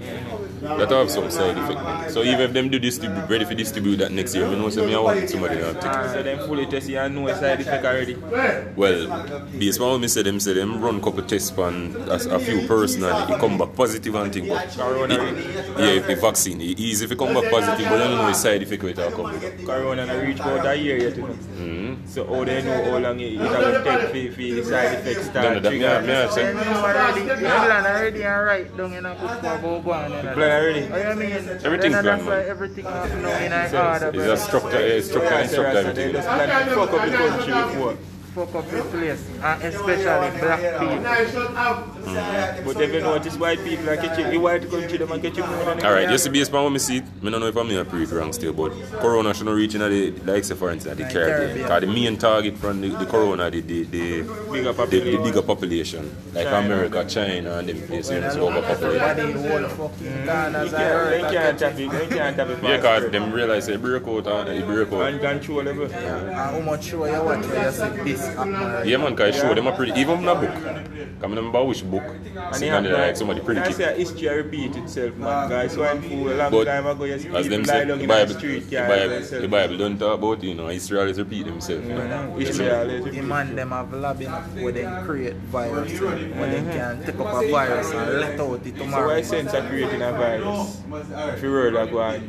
that 0.62 0.90
have 0.92 1.10
some 1.12 1.30
side 1.32 1.58
effect. 1.58 1.82
man. 1.84 2.10
So 2.10 2.24
even 2.24 2.42
if 2.42 2.54
them 2.54 2.70
do 2.70 2.80
distribute, 2.80 3.28
ready 3.30 3.46
for 3.46 3.54
distribute 3.56 3.98
that 3.98 4.12
next 4.12 4.36
year, 4.36 4.48
me 4.48 4.56
know 4.58 4.70
say 4.70 4.86
me 4.86 4.96
I 4.96 5.00
want 5.00 5.30
somebody 5.30 5.56
to 5.56 5.74
take 5.74 5.84
it. 5.86 6.14
So 6.14 6.24
them 6.24 6.40
fully 6.48 6.66
test 6.66 6.88
you 6.90 7.00
and 7.00 7.16
know 7.16 7.28
a 7.28 7.36
side 7.36 7.62
effect 7.62 7.84
already. 7.86 8.16
Well, 8.76 9.48
based 9.58 9.80
on 9.82 9.92
what 9.92 10.02
me 10.02 10.08
say, 10.08 10.24
them 10.24 10.40
say 10.40 10.54
them 10.54 10.82
run 10.82 11.02
couple 11.02 11.24
tests 11.24 11.58
on 11.58 11.96
a, 12.08 12.14
a 12.36 12.40
few 12.40 12.68
person 12.68 13.04
and 13.04 13.32
it 13.34 13.40
come 13.40 13.58
back 13.58 13.76
positive 13.76 14.16
and 14.16 14.34
thing. 14.34 14.48
But 14.48 14.70
Corona. 14.70 15.16
it, 15.16 15.38
yeah, 15.80 15.86
if 16.00 16.08
the 16.08 16.16
vaccine, 16.16 16.62
it 16.62 16.80
easy 16.80 17.06
if 17.06 17.12
it 17.12 17.18
come 17.18 17.34
back 17.34 17.50
positive, 17.52 17.86
but 17.90 17.94
you 17.94 17.98
don't 18.00 18.12
know 18.18 18.28
the 18.28 18.34
side 18.34 18.62
effect 18.62 18.84
where 18.84 18.92
it 18.92 18.98
will 18.98 19.12
come. 19.12 19.34
with. 19.34 19.66
Corona 19.66 20.06
not 20.06 20.22
reach 20.22 20.40
about 20.40 20.66
a 20.66 20.76
year 20.76 20.98
yet, 20.98 21.16
you 21.16 21.22
know. 21.24 21.28
Mm-hmm. 21.30 22.06
So 22.08 22.26
how 22.26 22.44
they 22.44 22.62
know 22.64 22.92
how 22.92 22.98
long 22.98 23.20
it, 23.20 23.34
it 23.34 23.40
will 23.40 23.84
take 23.84 24.02
for, 24.10 24.32
for 24.36 24.42
the 24.42 24.64
side 24.64 24.94
effects 25.00 25.28
Then 25.30 25.32
start 25.32 25.64
that 25.64 25.72
me, 25.72 25.86
I- 25.86 26.02
trigger? 26.02 26.02
me 26.08 26.14
I 26.14 26.26
They 26.26 26.32
say, 26.32 26.54
know 26.54 26.62
already, 26.86 27.22
they 27.22 27.36
plan 27.36 27.86
already 27.86 28.24
and 28.24 28.46
right 28.46 28.78
down 28.78 28.94
in 28.94 29.06
a 29.06 29.16
book 29.16 29.32
for 29.32 29.38
about 29.56 29.84
one. 29.84 30.12
you 30.12 30.24
know. 30.24 30.34
Plan 30.34 30.51
already? 30.52 30.84
Oh, 30.92 31.16
mean? 31.16 31.32
Everything 31.64 31.92
Then 31.92 32.04
plan, 32.04 32.06
that's 32.06 32.24
why 32.26 32.36
man. 32.36 32.50
everything 32.50 32.86
up 32.86 33.10
now 33.10 33.38
in 33.46 33.54
our 33.54 33.94
order, 33.94 34.10
it's 34.32 34.42
a 34.42 34.46
structure, 34.46 34.78
uh, 34.78 35.02
structure, 35.02 35.30
Yeah, 35.30 35.40
and 35.42 35.50
so 35.50 35.54
structure 35.56 35.64
right, 35.64 35.86
so 35.86 35.94
they 35.94 36.04
everything. 36.04 36.14
just 36.14 36.28
plan 36.28 36.68
fuck 36.76 36.94
up 36.94 37.12
the 37.12 37.18
country 37.18 37.54
before. 37.54 37.98
Fuck 38.36 38.56
up 38.56 38.70
the 38.72 38.82
place, 38.84 39.24
and 39.44 39.64
especially 39.64 40.40
black 40.40 40.62
people. 40.80 41.04
Mm-hmm. 42.02 42.66
But 42.66 42.82
if 42.82 42.94
you 42.94 43.02
notice 43.02 43.38
white 43.38 43.64
people 43.64 43.90
are 43.90 43.98
catching, 43.98 44.30
the 44.30 44.38
white 44.38 44.70
country 44.70 44.98
them 44.98 45.12
are 45.12 45.20
catching 45.20 45.46
more 45.46 45.66
than 45.66 45.86
Alright, 45.86 46.10
just 46.10 46.26
to 46.26 46.32
based 46.32 46.54
on 46.54 46.64
what 46.64 46.70
me 46.72 46.80
see, 46.80 46.98
I 46.98 47.30
don't 47.30 47.40
know 47.40 47.48
if 47.48 47.56
I'm 47.56 47.70
in 47.70 47.78
a 47.78 47.86
pretty 47.86 48.06
wrong 48.14 48.34
still, 48.34 48.54
but 48.54 48.72
Corona 49.00 49.34
shouldn't 49.34 49.56
reach 49.56 49.76
in 49.76 49.82
the, 49.82 50.10
the 50.10 50.36
except 50.36 50.60
for 50.60 50.72
instance, 50.72 50.98
the 50.98 51.04
Like 51.04 51.14
Caribbean. 51.14 51.40
Caribbean. 51.40 51.68
Because 51.68 51.82
the 51.82 51.88
main 51.88 52.18
target 52.18 52.58
from 52.58 52.82
the, 52.82 52.90
the 52.90 53.06
Corona, 53.06 53.50
the, 53.50 53.62
the, 53.62 53.84
the, 53.84 54.22
Bigger 54.22 54.26
the, 54.26 54.62
the 54.62 54.74
population. 54.74 55.24
bigger 55.24 55.42
population, 55.42 56.18
like 56.34 56.46
China. 56.46 56.66
America, 56.66 57.06
China, 57.08 57.58
and 57.58 57.70
them 57.70 57.82
places, 57.88 58.12
you 58.12 58.22
know, 58.22 58.30
so 58.30 58.50
overpopulated. 58.50 59.36
whole 59.36 59.90
fucking 59.90 60.08
mm. 60.08 60.20
You 60.20 60.26
Ghana's 60.26 60.72
they 60.72 61.22
can't 61.22 61.60
tap 61.60 61.80
it, 61.80 61.92
they 61.92 62.08
can't 62.08 62.36
tap 62.36 62.48
it. 62.50 62.64
Yeah, 62.64 62.78
because 62.78 63.12
them 63.12 63.32
realize 63.32 63.68
they 63.68 63.78
break 63.78 64.04
out 64.08 64.28
and 64.28 64.50
they 64.50 64.62
break 64.62 64.92
out. 64.92 65.02
Uncontrollable. 65.02 65.86
And 65.86 66.34
how 66.34 66.60
much 66.60 66.86
show 66.86 67.06
you 67.06 67.24
watch 67.24 67.46
where 67.46 67.66
you 67.66 67.72
see 67.72 68.04
this 68.04 68.28
happen? 68.28 68.88
Yeah, 68.88 68.98
man, 68.98 69.12
because 69.16 69.36
show 69.36 69.54
them 69.54 69.68
a 69.68 69.72
pretty, 69.76 70.00
even 70.00 70.20
in 70.20 70.28
a 70.28 70.36
book. 70.36 70.54
Come 71.22 71.34
remember 71.34 71.64
which 71.64 71.90
book, 71.92 72.04
And 72.04 72.56
sitting 72.56 72.84
they 72.84 72.92
on 72.92 73.00
like 73.08 73.18
somebody 73.18 73.42
pretty 73.42 73.62
I 73.62 73.72
say 73.72 73.98
history 73.98 74.30
repeat 74.30 74.76
itself, 74.76 75.16
man. 75.18 75.50
Guys, 75.50 75.74
swine 75.74 76.02
flu 76.02 76.34
a 76.34 76.36
long 76.36 76.52
But 76.52 76.66
time 76.66 76.88
ago, 76.88 77.04
you 77.04 77.20
see 77.20 77.30
as 77.30 77.48
them 77.50 77.66
say, 77.66 77.86
the 77.86 77.94
in 78.00 78.08
Bible, 78.08 78.34
the 78.34 78.40
street, 78.40 78.70
the 78.70 78.78
Bible, 78.78 79.42
the 79.42 79.48
Bible 79.48 79.78
don't 79.78 79.98
talk 80.00 80.18
about, 80.18 80.44
you 80.44 80.54
know, 80.56 80.68
history 80.68 81.00
always 81.00 81.20
repeat 81.20 81.46
himself. 81.46 81.84
You 81.84 81.94
know. 81.94 82.02
Mhm. 82.02 82.40
History 82.40 82.66
see? 82.66 82.72
always 82.72 83.04
The 83.04 83.22
man 83.22 83.56
them 83.56 83.72
have 83.72 83.94
lab 83.94 84.22
enough 84.22 84.54
where 84.56 84.72
they 84.72 84.88
create 85.06 85.36
virus, 85.52 86.00
where 86.00 86.50
they 86.50 86.64
can 86.72 87.04
take 87.06 87.20
up 87.20 87.44
a 87.44 87.52
virus 87.52 87.92
and 87.92 88.20
let 88.20 88.40
out 88.40 88.66
it 88.66 88.78
So 88.78 88.86
why 89.08 89.22
sense 89.22 89.54
of 89.54 89.68
creating 89.68 90.02
a 90.02 90.12
virus? 90.12 90.78
If 91.36 91.44
you 91.44 91.52
were 91.52 91.72
like 91.72 91.92
one 91.92 92.22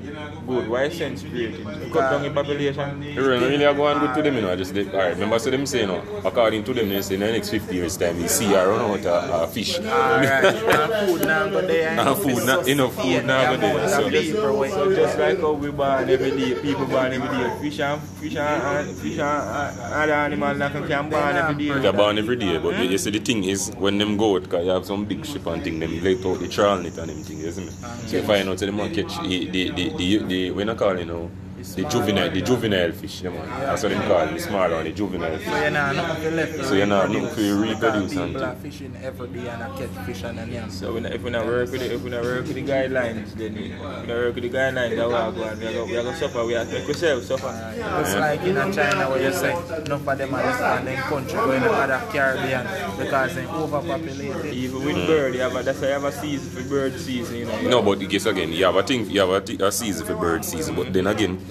good, 0.46 0.68
why 0.68 0.88
sense 0.88 1.22
creating? 1.22 1.64
Cut 1.92 2.10
down 2.10 2.22
the 2.22 2.30
population. 2.30 3.02
You 3.02 3.22
really, 3.22 3.48
really 3.48 3.64
are 3.64 3.74
going 3.74 3.98
good 4.00 4.14
to 4.14 4.22
them, 4.22 4.34
you 4.34 4.42
know. 4.42 4.52
I 4.52 4.56
just, 4.56 4.74
alright, 4.74 5.14
remember, 5.14 5.38
so 5.38 5.50
them 5.50 5.66
say, 5.66 5.80
you 5.80 5.86
know, 5.86 6.02
according 6.24 6.64
to 6.64 6.74
them, 6.74 6.88
they 6.88 7.02
say 7.02 7.14
in 7.14 7.20
the 7.20 7.32
next 7.32 7.50
50 7.50 7.74
years' 7.74 7.96
time, 7.96 8.20
we 8.20 8.28
see 8.28 8.46
her 8.52 8.68
run 8.68 8.80
out 8.90 9.06
of 9.06 9.51
fish. 9.52 9.78
Alright, 9.78 10.44
and 10.44 11.08
food 11.08 11.26
now 11.26 11.48
go 11.48 11.60
there. 11.62 11.88
And 11.90 12.16
food 12.18 12.46
now- 12.46 12.60
enough 12.60 12.94
food 13.02 13.24
now 13.26 13.54
go 13.54 13.56
there, 13.60 13.88
so- 13.88 14.10
So, 14.10 14.68
So 14.72 14.94
just 14.94 15.18
like 15.18 15.40
how 15.40 15.52
we 15.52 15.70
born 15.70 16.08
every 16.08 16.30
day, 16.30 16.54
people 16.60 16.86
born 16.86 17.12
every 17.12 17.28
day, 17.36 17.50
fish 17.60 17.80
and 17.80 18.00
fish 18.20 18.36
and, 18.36 18.62
and 18.88 18.96
fish 18.98 19.12
and 19.12 19.20
uh, 19.20 20.00
other 20.02 20.12
animals 20.14 20.58
that 20.58 20.72
can 20.72 21.10
born 21.10 21.36
every 21.36 21.54
day. 21.68 21.78
They're 21.80 21.92
born 21.92 22.18
every 22.18 22.36
day, 22.36 22.58
but 22.58 22.78
you 22.78 22.98
see, 22.98 23.10
the 23.10 23.18
thing 23.20 23.44
is, 23.44 23.70
when 23.78 23.98
them 23.98 24.16
go 24.16 24.36
out, 24.36 24.42
because 24.44 24.64
you 24.64 24.70
have 24.70 24.86
some 24.86 25.04
big 25.04 25.24
ship 25.26 25.46
and 25.46 25.62
thing, 25.62 25.78
them 25.80 26.02
let 26.02 26.24
out 26.26 26.38
the 26.40 26.48
trawl 26.48 26.78
net 26.78 26.96
and 26.98 27.10
them 27.10 27.22
thing, 27.22 27.38
you 27.40 27.52
see 27.52 27.64
me? 27.64 27.70
So 28.06 28.16
you 28.16 28.22
find 28.22 28.48
out, 28.48 28.58
so 28.58 28.66
them 28.66 28.78
catch 28.94 29.18
the, 29.22 29.46
the, 29.50 29.70
the, 29.70 29.88
the, 29.96 30.18
the, 30.18 30.50
when 30.52 30.68
I 30.70 30.74
call 30.74 30.98
you 30.98 31.04
know, 31.04 31.30
the 31.62 31.84
juvenile, 31.84 32.30
the 32.30 32.42
juvenile 32.42 32.92
fish, 32.92 33.20
them, 33.20 33.34
that's 33.34 33.82
what 33.82 33.90
them 33.90 34.02
call 34.08 34.28
it, 34.28 34.32
the 34.32 34.40
smaller 34.40 34.76
one, 34.76 34.84
the 34.84 34.92
juvenile 34.92 35.36
fish. 35.38 35.46
so 35.46 35.60
you're 35.60 35.70
not 35.70 35.96
nothing 35.96 36.36
left. 36.36 36.64
So 36.64 36.74
you're 36.74 36.86
not 36.86 37.10
looking 37.10 37.28
for 37.28 37.40
your 37.40 37.58
reproduce 37.58 38.12
People 38.12 38.44
are 38.44 38.54
fishing 38.56 38.96
every 39.02 39.28
day 39.28 39.48
and 39.48 39.62
I 39.62 39.76
catch 39.76 40.06
fish 40.06 40.22
and 40.24 40.38
then. 40.38 40.70
So 40.70 40.92
we 40.92 41.00
not, 41.00 41.12
if 41.12 41.22
we 41.22 41.30
not 41.30 41.46
work 41.46 41.70
with 41.70 41.80
the, 41.80 41.94
if 41.94 42.02
we 42.02 42.10
not 42.10 42.22
work 42.22 42.46
with 42.46 42.54
the 42.54 42.62
guidelines, 42.62 43.32
then 43.34 43.54
we 43.54 43.68
not 43.68 44.06
work 44.08 44.34
with 44.34 44.44
the 44.44 44.50
guidelines 44.50 44.96
that 44.96 45.08
we 45.08 45.14
are 45.14 45.32
going, 45.32 45.58
we 45.58 45.66
are 45.66 45.72
going, 45.72 45.90
we 45.90 45.96
are 45.96 46.02
going 46.02 46.14
to 46.14 46.20
suffer, 46.20 46.44
we 46.44 46.52
have 46.54 46.68
to 46.68 46.78
make 46.78 46.88
ourselves 46.88 47.26
suffer. 47.26 47.74
Just 47.76 48.18
like 48.18 48.40
in 48.42 48.72
China 48.72 49.10
where 49.10 49.22
you 49.22 49.32
say 49.32 49.52
enough 49.52 50.06
of 50.06 50.18
them 50.18 50.34
are 50.34 50.42
just 50.42 50.80
in 50.80 50.84
them 50.86 51.02
country 51.04 51.32
going 51.34 51.62
to 51.62 51.70
other 51.70 52.12
Caribbean 52.12 52.66
because 52.98 53.34
they 53.34 53.46
overpopulated. 53.46 54.54
Even 54.54 54.84
with 54.84 54.96
mm. 54.96 55.06
bird, 55.06 55.34
you 55.34 55.40
have 55.40 55.56
a, 55.56 55.62
that's 55.62 55.80
why 55.80 55.88
you 55.88 55.92
have 55.92 56.04
a 56.04 56.12
season 56.12 56.50
for 56.50 56.68
bird 56.68 56.98
season, 56.98 57.36
you 57.36 57.44
know. 57.44 57.60
No, 57.62 57.82
but 57.82 57.98
guess 58.08 58.26
again, 58.26 58.52
you 58.52 58.64
have 58.64 58.76
a 58.76 58.82
thing, 58.82 59.08
you 59.10 59.20
have 59.20 59.30
a, 59.30 59.40
thi- 59.40 59.62
a 59.62 59.72
season 59.72 60.06
for 60.06 60.16
bird 60.16 60.44
season, 60.44 60.74
but 60.74 60.92
then 60.92 61.06
again, 61.06 61.44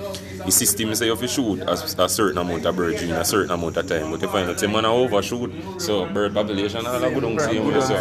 the 0.45 0.51
system 0.51 0.93
say 0.95 1.05
you 1.05 1.11
have 1.11 1.19
to 1.19 1.27
shoot 1.27 1.59
a, 1.61 1.73
a 1.73 2.09
certain 2.09 2.37
amount 2.37 2.65
of 2.65 2.75
birds 2.75 3.01
in 3.01 3.11
a 3.11 3.25
certain 3.25 3.51
amount 3.51 3.77
of 3.77 3.87
time, 3.87 4.11
but 4.11 4.21
you 4.21 4.27
find 4.27 4.59
say 4.59 4.67
man 4.67 4.85
a 4.85 4.91
overshoot, 4.93 5.51
so 5.81 6.05
bird 6.07 6.33
population 6.33 6.85
all 6.85 7.03
a 7.03 7.11
go 7.11 7.19
down 7.19 7.39
same 7.39 7.67
way, 7.67 7.81
so. 7.81 7.95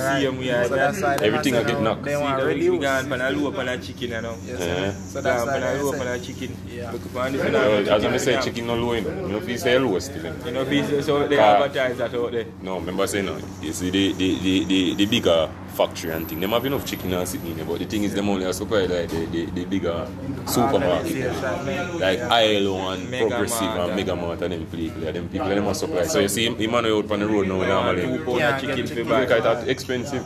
Everything 1.22 1.54
will 1.54 1.64
get 1.64 1.80
knocked. 1.80 2.04
They 2.04 2.16
want 2.16 2.44
we 2.44 2.78
pan 2.78 3.20
a 3.20 3.30
low 3.30 3.52
pan 3.52 3.68
a 3.68 3.78
chicken, 3.78 4.10
you 4.10 4.20
know. 4.22 4.36
Yeah. 4.46 4.92
So 4.92 5.20
that's 5.20 5.44
pan 5.44 5.62
a 5.62 5.92
say. 5.92 6.14
a 6.14 6.18
chicken. 6.20 6.56
Yeah. 6.66 6.92
You 6.92 7.90
as 7.90 8.04
I 8.04 8.16
say, 8.16 8.40
chicken 8.40 8.66
no 8.66 8.74
low, 8.74 8.92
you 8.94 9.02
know, 9.02 9.10
you 9.10 9.28
know, 9.28 9.38
if 9.38 9.48
you 9.48 9.58
say 9.58 9.78
low 9.78 9.98
still. 9.98 10.26
eh. 10.26 10.32
You 10.46 10.52
know, 10.52 10.62
if 10.66 11.04
so 11.04 11.26
they 11.28 11.38
advertise 11.38 11.98
that 11.98 12.14
out 12.14 12.32
there. 12.32 12.46
No, 12.62 12.78
remember 12.78 13.06
saying 13.06 13.26
no. 13.26 13.38
You 13.60 13.72
see 13.72 13.90
the 13.90 14.12
the, 14.12 14.38
the, 14.38 14.64
the, 14.64 14.94
the 14.94 15.06
bigger 15.06 15.50
factory 15.70 16.10
and 16.10 16.28
thing. 16.28 16.40
Them 16.40 16.50
have 16.50 16.64
enough 16.66 16.84
chicken 16.86 17.12
and 17.14 17.26
sitting 17.28 17.50
in 17.50 17.56
there, 17.56 17.64
but 17.66 17.78
the 17.78 17.84
thing 17.86 18.04
is 18.04 18.14
them 18.14 18.28
only 18.28 18.44
are 18.44 18.52
supply 18.52 18.80
like 18.86 19.08
the, 19.08 19.26
the, 19.26 19.46
the 19.46 19.64
bigger 19.64 20.06
supermarket. 20.46 21.06
Organization, 21.16 21.98
Like 22.00 22.18
yeah. 22.18 22.28
Hi-Lo 22.28 22.88
and 22.90 23.10
Mega 23.10 23.28
Progressive 23.28 23.62
Mart, 23.62 23.88
and 23.88 23.96
Mega 23.96 24.16
Mart 24.16 24.42
and 24.42 24.52
them 24.52 24.66
people, 24.66 25.02
yeah, 25.02 25.10
them 25.12 25.28
people 25.28 25.48
them 25.48 25.64
must 25.64 25.80
supply. 25.80 26.04
So 26.04 26.20
you 26.20 26.28
see 26.28 26.46
him, 26.46 26.56
him 26.56 26.74
and 26.74 26.86
out 26.86 27.10
on 27.10 27.20
the 27.20 27.26
road 27.26 27.48
now 27.48 27.60
Two 27.60 27.66
normally. 27.66 28.18
pound 28.24 28.38
Yeah, 28.38 28.54
of 28.56 28.60
chicken 28.60 28.76
get 28.76 28.88
for 28.88 28.94
chicken. 28.94 29.08
buy. 29.08 29.20
Look 29.20 29.30
at 29.30 29.42
that 29.42 29.68
expensive. 29.68 30.24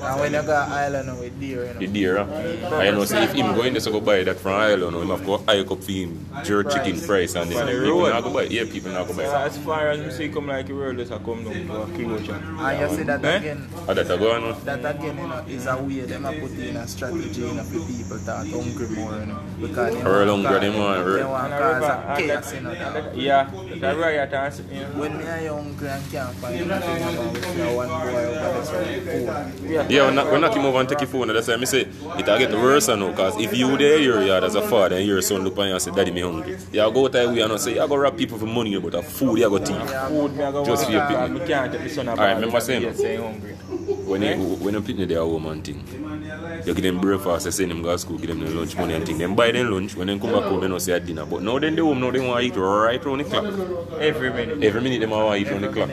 Alright. 0.00 0.10
And 0.12 0.20
when 0.20 0.32
you 0.32 0.42
go 0.42 0.54
island 0.54 1.18
with 1.20 1.40
deer, 1.40 1.66
you 1.66 1.72
know. 1.74 1.80
The 1.80 1.86
deer. 1.86 2.16
huh? 2.18 2.24
And 2.32 2.86
you 2.86 2.92
know, 2.92 3.04
see 3.04 3.16
if 3.18 3.32
him 3.32 3.54
going 3.54 3.72
there 3.74 3.82
to 3.82 3.90
go 3.90 4.00
buy 4.00 4.22
that 4.24 4.38
from 4.38 4.52
Ireland, 4.54 4.96
him 4.96 5.08
have 5.08 5.20
to 5.20 5.26
go 5.26 5.38
hike 5.38 5.70
up 5.70 5.82
for 5.82 5.92
him 5.92 6.26
jerk 6.44 6.70
chicken 6.70 7.00
price 7.00 7.34
and 7.34 7.50
then 7.50 7.62
On 7.68 7.68
people 7.84 8.08
not 8.08 8.22
go 8.24 8.30
buy. 8.32 8.42
Yeah, 8.44 8.64
people 8.64 8.92
not 8.92 9.06
go 9.08 9.12
So 9.14 9.22
buy. 9.30 9.44
as 9.46 9.58
far 9.58 9.88
as 9.90 9.98
you 10.00 10.10
see 10.10 10.28
come 10.32 10.46
like 10.48 10.66
the 10.66 10.74
world 10.74 10.98
is 11.00 11.10
a 11.10 11.18
come 11.18 11.44
down 11.44 11.66
to 11.66 11.82
a 11.82 11.86
closure. 11.86 12.34
And 12.34 12.80
you 12.90 12.96
see 12.96 13.02
that 13.04 13.24
Eh? 13.24 13.36
again. 13.36 13.68
Ah, 13.88 13.94
that 13.94 14.06
go 14.08 14.32
on. 14.32 14.64
That 14.64 14.84
again, 14.84 15.18
you 15.18 15.26
know, 15.28 15.44
is 15.48 15.66
a 15.66 15.76
way 15.76 16.00
them 16.00 16.24
a 16.24 16.32
put 16.32 16.52
in 16.52 16.76
a 16.76 16.86
strategy, 16.88 17.40
you 17.42 17.52
know, 17.54 17.62
for 17.64 17.80
people 17.86 18.18
that 18.18 18.46
hungry 18.46 18.88
more, 18.96 19.18
you 19.18 19.26
know, 19.26 19.38
because 19.60 19.94
they 19.94 20.02
Earl 20.02 20.26
want 20.28 20.46
hungry, 20.46 20.52
cause- 20.52 20.60
them 20.62 20.72
they 21.16 21.24
want 21.24 21.52
And 21.52 21.62
cause 21.62 21.82
I 21.82 21.92
a 21.92 22.00
remember, 22.00 22.26
chaos, 22.26 22.52
you 22.54 22.60
know. 22.60 22.74
that- 22.74 22.94
that- 22.94 23.16
yeah, 23.16 23.50
the 23.80 23.96
riot 23.96 24.32
and 24.32 24.54
you 24.72 24.80
know. 24.80 24.86
When 25.02 25.18
me 25.18 25.24
are 25.24 25.48
hungry 25.54 25.88
and 25.88 26.10
can't 26.12 26.34
find 26.36 26.68
nothing 26.68 27.02
about 27.02 27.32
with 27.32 27.58
your 27.58 27.76
one 27.76 27.88
boy 27.88 27.94
over 27.94 28.32
there, 28.32 28.64
so 28.64 29.58
cool. 29.62 29.70
Yeah, 29.70 29.81
Yeah, 29.88 30.08
we 30.08 30.14
knock, 30.14 30.32
we 30.32 30.38
knock 30.40 30.54
him 30.54 30.64
over 30.64 30.78
and 30.78 30.88
take 30.88 31.00
your 31.00 31.08
phone. 31.08 31.28
That's 31.28 31.48
why 31.48 31.54
I 31.54 31.64
say 31.64 31.80
it 31.82 31.88
will 32.26 32.38
get 32.38 32.52
worse 32.52 32.88
now. 32.88 33.08
Because 33.10 33.36
if 33.40 33.56
you 33.56 33.76
there 33.76 33.98
your 33.98 34.22
yard 34.22 34.44
as 34.44 34.54
a 34.54 34.62
father 34.62 34.96
and 34.96 35.06
your 35.06 35.20
son 35.22 35.42
look 35.44 35.58
on 35.58 35.66
you 35.68 35.72
and 35.74 35.82
say, 35.82 35.90
Daddy, 35.90 36.10
me 36.10 36.20
hungry. 36.20 36.58
You 36.72 36.90
go 36.92 37.08
there 37.08 37.28
we 37.28 37.40
and 37.40 37.60
say, 37.60 37.74
you 37.74 37.86
go 37.88 37.96
rob 37.96 38.16
people 38.16 38.38
for 38.38 38.46
money, 38.46 38.78
but 38.78 38.94
a 38.94 39.02
food 39.02 39.38
you 39.38 39.48
go 39.48 39.58
thief. 39.58 39.76
Food 40.08 40.36
me 40.36 40.44
I 40.44 40.52
go 40.52 40.64
Just 40.64 40.86
for 40.86 40.92
your 40.92 41.06
picnic. 41.06 41.46
Take 41.46 41.98
Alright, 42.08 42.36
remember 42.36 42.60
saying- 42.60 42.82
Yes, 42.82 42.98
say 42.98 43.16
hungry. 43.16 43.52
When 43.52 44.22
you, 44.22 44.28
eh? 44.28 44.36
when 44.36 44.74
you 44.74 44.82
picnic 44.82 45.08
there, 45.08 45.18
a 45.18 45.26
woman 45.26 45.62
thing. 45.62 45.82
You 46.64 46.74
give 46.74 46.84
them 46.84 47.00
breakfast, 47.00 47.46
you 47.46 47.52
send 47.52 47.70
them 47.70 47.82
go 47.82 47.92
to 47.92 47.98
school, 47.98 48.18
give 48.18 48.28
them 48.28 48.40
the 48.40 48.50
lunch 48.50 48.76
money 48.76 48.94
and 48.94 49.04
thing. 49.04 49.18
Them 49.18 49.34
buy 49.34 49.50
them 49.50 49.70
lunch, 49.70 49.96
when 49.96 50.06
they 50.06 50.18
come 50.18 50.32
back 50.32 50.42
home, 50.44 50.60
they 50.60 50.68
don't 50.68 50.80
say 50.80 50.92
at 50.92 51.04
dinner. 51.04 51.26
But 51.26 51.42
now 51.42 51.58
then 51.58 51.74
they 51.74 51.82
home, 51.82 52.00
now 52.00 52.10
they 52.10 52.20
want 52.20 52.40
to 52.40 52.46
eat 52.46 52.56
right 52.56 53.04
round 53.04 53.20
the 53.20 53.24
clock. 53.24 53.44
Every 54.00 54.30
minute. 54.30 54.62
Every 54.62 54.80
minute 54.80 55.00
they 55.00 55.06
want 55.06 55.34
to 55.34 55.40
eat 55.40 55.50
round 55.50 55.64
the 55.64 55.68
clock. 55.68 55.90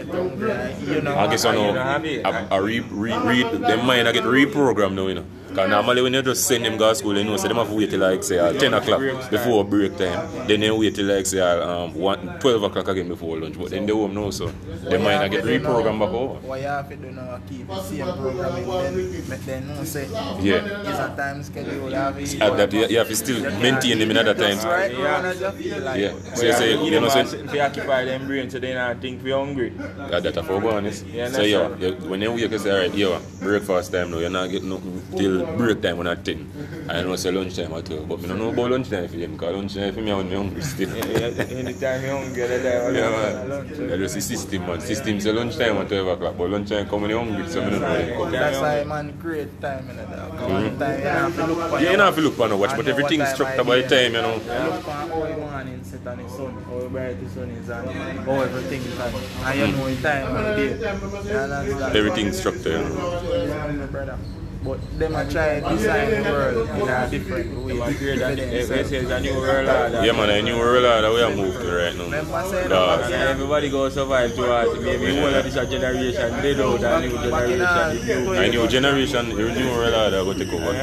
You 0.87 1.01
know, 1.01 1.15
I 1.15 1.27
guess 1.27 1.45
I 1.45 1.55
know, 1.55 2.01
it. 2.03 2.25
I, 2.25 2.47
I 2.47 2.57
re, 2.57 2.81
re, 2.81 3.17
re, 3.17 3.43
them 3.43 3.85
mind 3.85 4.07
I 4.07 4.11
get 4.11 4.23
reprogrammed 4.23 4.93
now, 4.93 5.07
you 5.07 5.15
know. 5.15 5.25
Because 5.49 5.69
normally 5.69 6.01
when 6.01 6.13
you 6.13 6.21
just 6.21 6.47
send 6.47 6.65
them 6.65 6.77
go 6.77 6.89
to 6.89 6.95
school, 6.95 7.17
you 7.17 7.23
know, 7.23 7.37
so 7.37 7.47
them 7.47 7.57
have 7.57 7.67
to 7.69 7.73
wait 7.75 7.89
till 7.89 7.99
like 7.99 8.23
say 8.23 8.37
uh, 8.39 8.53
10 8.53 8.73
o'clock 8.73 9.01
before 9.29 9.65
break 9.65 9.97
time. 9.97 10.47
Then 10.47 10.59
they 10.61 10.71
wait 10.71 10.95
till 10.95 11.05
like 11.05 11.25
say 11.25 11.39
uh, 11.39 11.67
um, 11.67 11.93
1, 11.93 12.39
12 12.39 12.63
o'clock 12.63 12.87
again 12.87 13.07
before 13.07 13.37
lunch. 13.39 13.57
But 13.57 13.71
then 13.71 13.85
they 13.85 13.93
home 13.93 14.13
now, 14.13 14.29
so 14.29 14.47
them 14.47 15.03
mind 15.03 15.23
I 15.23 15.27
get 15.27 15.43
reprogrammed 15.43 15.99
back 15.99 16.09
over. 16.09 16.39
What 16.47 16.61
you 16.61 16.67
have 16.67 16.89
to 16.89 16.95
do 16.95 17.11
now, 17.11 17.39
keep 17.49 17.67
the 17.67 17.81
same 17.83 18.05
programming, 18.05 18.67
then 18.67 19.29
make 19.29 19.41
them 19.45 19.85
say, 19.85 20.07
Yeah. 20.41 20.63
it's 20.89 20.99
a 20.99 21.13
time 21.17 21.43
schedule, 21.43 21.89
you 21.89 21.95
have 21.95 22.15
to 22.17 22.39
At 22.43 22.57
that, 22.57 22.73
you, 22.73 22.87
you 22.87 22.97
have 22.97 23.07
to 23.07 23.15
still 23.15 23.41
maintain 23.59 23.99
them 23.99 24.11
in 24.11 24.17
other 24.17 24.33
times. 24.33 24.63
Right, 24.65 24.91
Yeah. 24.91 24.99
yeah. 25.23 25.33
just 25.33 25.57
feel 25.57 25.79
like, 25.79 25.99
Yeah. 25.99 26.13
But 26.13 26.37
So 26.37 26.45
you 26.45 26.53
say, 26.53 26.83
you 26.83 26.91
know, 26.91 27.01
man 27.01 27.09
say, 27.11 27.25
sitting 27.25 27.47
for 27.47 27.61
occupy 27.61 28.05
them 28.05 28.27
brain 28.27 28.49
so 28.49 28.59
they 28.59 28.73
not 28.73 29.01
think 29.01 29.23
we're 29.23 29.37
hungry. 29.37 29.73
Yeah, 30.09 30.19
that 30.19 30.37
I 30.37 30.41
forgot 30.41 30.73
honest. 30.75 31.05
Yeah, 31.07 31.29
so 31.29 31.41
yeah, 31.41 31.67
right. 31.67 31.79
you, 31.81 31.91
when 32.09 32.21
you 32.21 32.31
wake, 32.33 32.51
you 32.51 32.59
say, 32.59 32.71
alright, 32.71 32.93
yo, 32.95 33.19
breakfast 33.41 33.91
time 33.91 34.11
now, 34.11 34.19
you're 34.19 34.29
not 34.29 34.49
getting 34.49 34.69
nothing 34.69 35.01
till 35.17 35.38
break 35.57 35.81
time 35.81 35.97
when 35.97 36.07
I 36.07 36.15
10. 36.15 36.87
I 36.89 37.01
know 37.03 37.15
say 37.15 37.31
lunchtime 37.31 37.73
at 37.73 37.85
12, 37.85 38.07
but 38.07 38.19
I 38.23 38.27
don't 38.27 38.37
know 38.39 38.49
about 38.49 38.71
lunchtime 38.71 39.07
for 39.07 39.17
them, 39.17 39.33
because 39.33 39.55
lunchtime 39.55 39.93
for 39.93 40.01
me 40.01 40.13
me 40.23 40.35
hungry 40.35 40.61
still. 40.61 40.89
Anytime 40.89 42.03
you 42.03 42.11
hungry, 42.11 42.47
that 42.47 42.63
time 42.63 42.95
Yeah, 42.95 43.09
man. 43.09 43.99
That's 43.99 44.13
the 44.13 44.21
system, 44.21 44.67
man. 44.67 44.81
System 44.81 45.19
say 45.19 45.31
lunchtime 45.31 45.77
at 45.77 45.87
12 45.87 46.07
o'clock, 46.07 46.35
but 46.37 46.49
lunchtime 46.49 46.87
come 46.87 47.01
when 47.01 47.09
you're 47.11 47.23
hungry, 47.23 47.47
so 47.49 47.61
I 47.61 47.69
don't 47.69 47.81
know 47.81 47.87
when 47.87 48.07
they 48.07 48.13
come. 48.15 48.31
That's 48.31 48.59
why 48.59 48.83
man 48.83 49.17
create 49.19 49.61
time 49.61 49.89
in 49.89 49.97
the 49.97 50.03
dog. 50.03 50.79
Time 50.79 50.99
you 50.99 51.05
have 51.05 51.35
to 51.35 51.45
look 51.47 51.69
for. 51.69 51.81
Yeah, 51.81 51.91
you 51.91 51.97
don't 51.97 52.05
have 52.05 52.15
to 52.15 52.21
look 52.21 52.39
on 52.39 52.49
the 52.49 52.57
watch, 52.57 52.75
but 52.75 52.87
everything 52.87 53.21
is 53.21 53.27
time 53.27 53.35
structured 53.35 53.67
by 53.67 53.81
time, 53.81 54.13
you 54.13 54.21
know. 54.21 54.33
You 54.33 54.71
look 54.71 54.83
for 54.83 54.91
how 54.91 55.07
morning 55.07 55.83
set 55.83 56.07
on 56.07 56.17
the 56.23 56.29
sun, 56.29 56.63
how 56.63 56.87
bright 56.87 57.19
the 57.21 57.29
sun 57.29 57.49
is 57.51 57.69
and 57.69 57.89
how 58.25 58.41
everything 58.41 58.81
is 58.81 58.99
on. 58.99 59.13
And 59.45 59.59
you 59.59 59.65
hmm. 59.67 59.77
know 59.77 59.95
the 59.95 60.01
time 60.01 60.33
the 60.33 60.55
day. 60.55 61.69
You? 61.69 61.99
Everything 61.99 62.31
structured, 62.33 62.65
you 62.65 62.89
know. 62.89 63.45
Yeah, 63.45 63.85
brother. 63.87 64.17
But 64.61 64.99
them 64.99 65.15
a 65.15 65.23
try 65.31 65.61
to 65.61 65.69
design 65.69 66.09
the 66.11 66.29
world 66.29 66.69
in 66.69 66.87
a 66.89 67.07
different 67.09 67.63
way. 67.63 67.73
Man, 67.79 67.95
create 67.95 68.19
for 68.19 68.27
that, 68.27 68.35
themselves. 68.35 68.67
they 68.67 68.83
say 68.83 68.97
it's 68.97 69.11
a 69.11 69.19
new 69.21 69.33
world 69.39 69.69
order. 69.69 70.03
Yeah, 70.05 70.11
man, 70.11 70.29
I 70.29 70.41
knew 70.41 70.57
we're 70.57 70.77
allowed 70.83 71.01
that 71.01 71.13
we 71.13 71.21
are 71.21 71.33
moved 71.33 71.61
to 71.61 71.71
right 71.71 71.95
now. 71.95 72.03
Remember 72.03 72.43
saying 72.51 72.67
Dog. 72.67 72.99
that 72.99 73.09
Yeah, 73.09 73.29
everybody 73.31 73.69
go 73.69 73.87
survive 73.87 74.35
towards 74.35 74.83
maybe 74.83 75.13
Yeah. 75.15 75.23
one 75.23 75.33
of 75.33 75.43
this 75.45 75.55
a 75.55 75.65
generation 75.65 76.31
dead 76.43 76.59
out 76.59 76.83
and 76.83 77.07
new 77.07 77.31
Back 77.31 77.49
in 77.49 77.61
uh, 77.61 77.93
generation. 77.95 78.27
our- 78.27 78.35
new. 78.35 78.35
I 78.35 78.47
knew 78.49 78.67
generation, 78.67 79.29
the 79.29 79.43
new 79.47 79.69
world 79.71 79.93
order 79.95 80.23
will 80.25 80.35
take 80.35 80.51
over. 80.51 80.73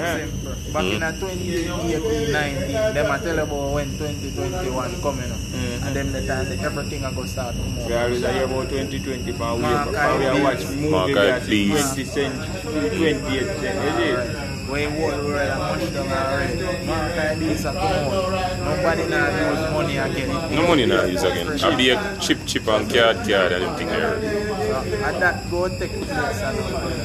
Back 0.72 0.84
in 0.84 1.02
uh, 1.02 1.08
a 1.08 1.12
2018, 1.12 2.32
19, 2.32 2.94
them 2.96 3.10
a 3.12 3.18
tell 3.20 3.38
about 3.44 3.72
when 3.76 3.88
2021 3.98 5.02
coming 5.04 5.30
up. 5.30 5.36
Mm. 5.66 5.82
And 5.86 5.96
them 5.96 6.12
the 6.12 6.20
time 6.26 6.44
that 6.48 6.60
everything 6.62 7.04
a 7.04 7.10
go 7.12 7.24
start 7.26 7.54
come 7.56 7.76
We 7.76 7.82
out. 7.94 8.04
always 8.04 8.22
about 8.22 8.68
2020 8.70 9.32
from 9.32 9.56
we 9.56 9.62
Mark 9.62 9.84
from 9.84 9.92
we 10.18 10.26
I. 10.26 10.42
watch 10.42 10.62
movie 10.66 10.88
Mark 10.90 11.06
we 11.08 11.18
I. 11.18 11.20
are 11.30 11.40
see 11.40 11.68
20 11.70 12.04
century, 12.04 12.90
28th 12.90 13.60
century. 13.60 13.88
Is 13.88 13.98
it? 13.98 14.18
When 14.66 14.90
whole 14.92 15.18
world 15.26 15.48
a 15.48 15.50
much 15.58 15.92
down 15.94 16.12
already. 16.12 16.86
Mark 16.86 17.12
I 17.18 17.20
this 17.34 17.64
a 17.64 17.66
come 17.72 17.82
out. 17.82 18.58
Nobody 18.64 19.04
now 19.08 19.26
use 19.50 19.64
money 19.72 19.96
again. 19.96 20.30
No 20.54 20.62
money 20.66 20.86
now 20.86 21.04
use 21.04 21.22
again. 21.22 21.46
I 21.64 21.66
be 21.76 21.90
a 21.90 21.96
chip, 22.20 22.38
chip 22.46 22.66
and 22.68 22.88
card, 22.90 23.16
card 23.26 23.52
and 23.52 23.62
everything 23.64 23.88
there. 23.88 24.20
So, 24.66 24.74
and 25.06 25.22
that 25.22 25.50
go 25.50 25.68
take 25.68 25.92
place 25.92 26.40
and 26.42 26.60
all. 26.60 26.90
You? 26.90 26.96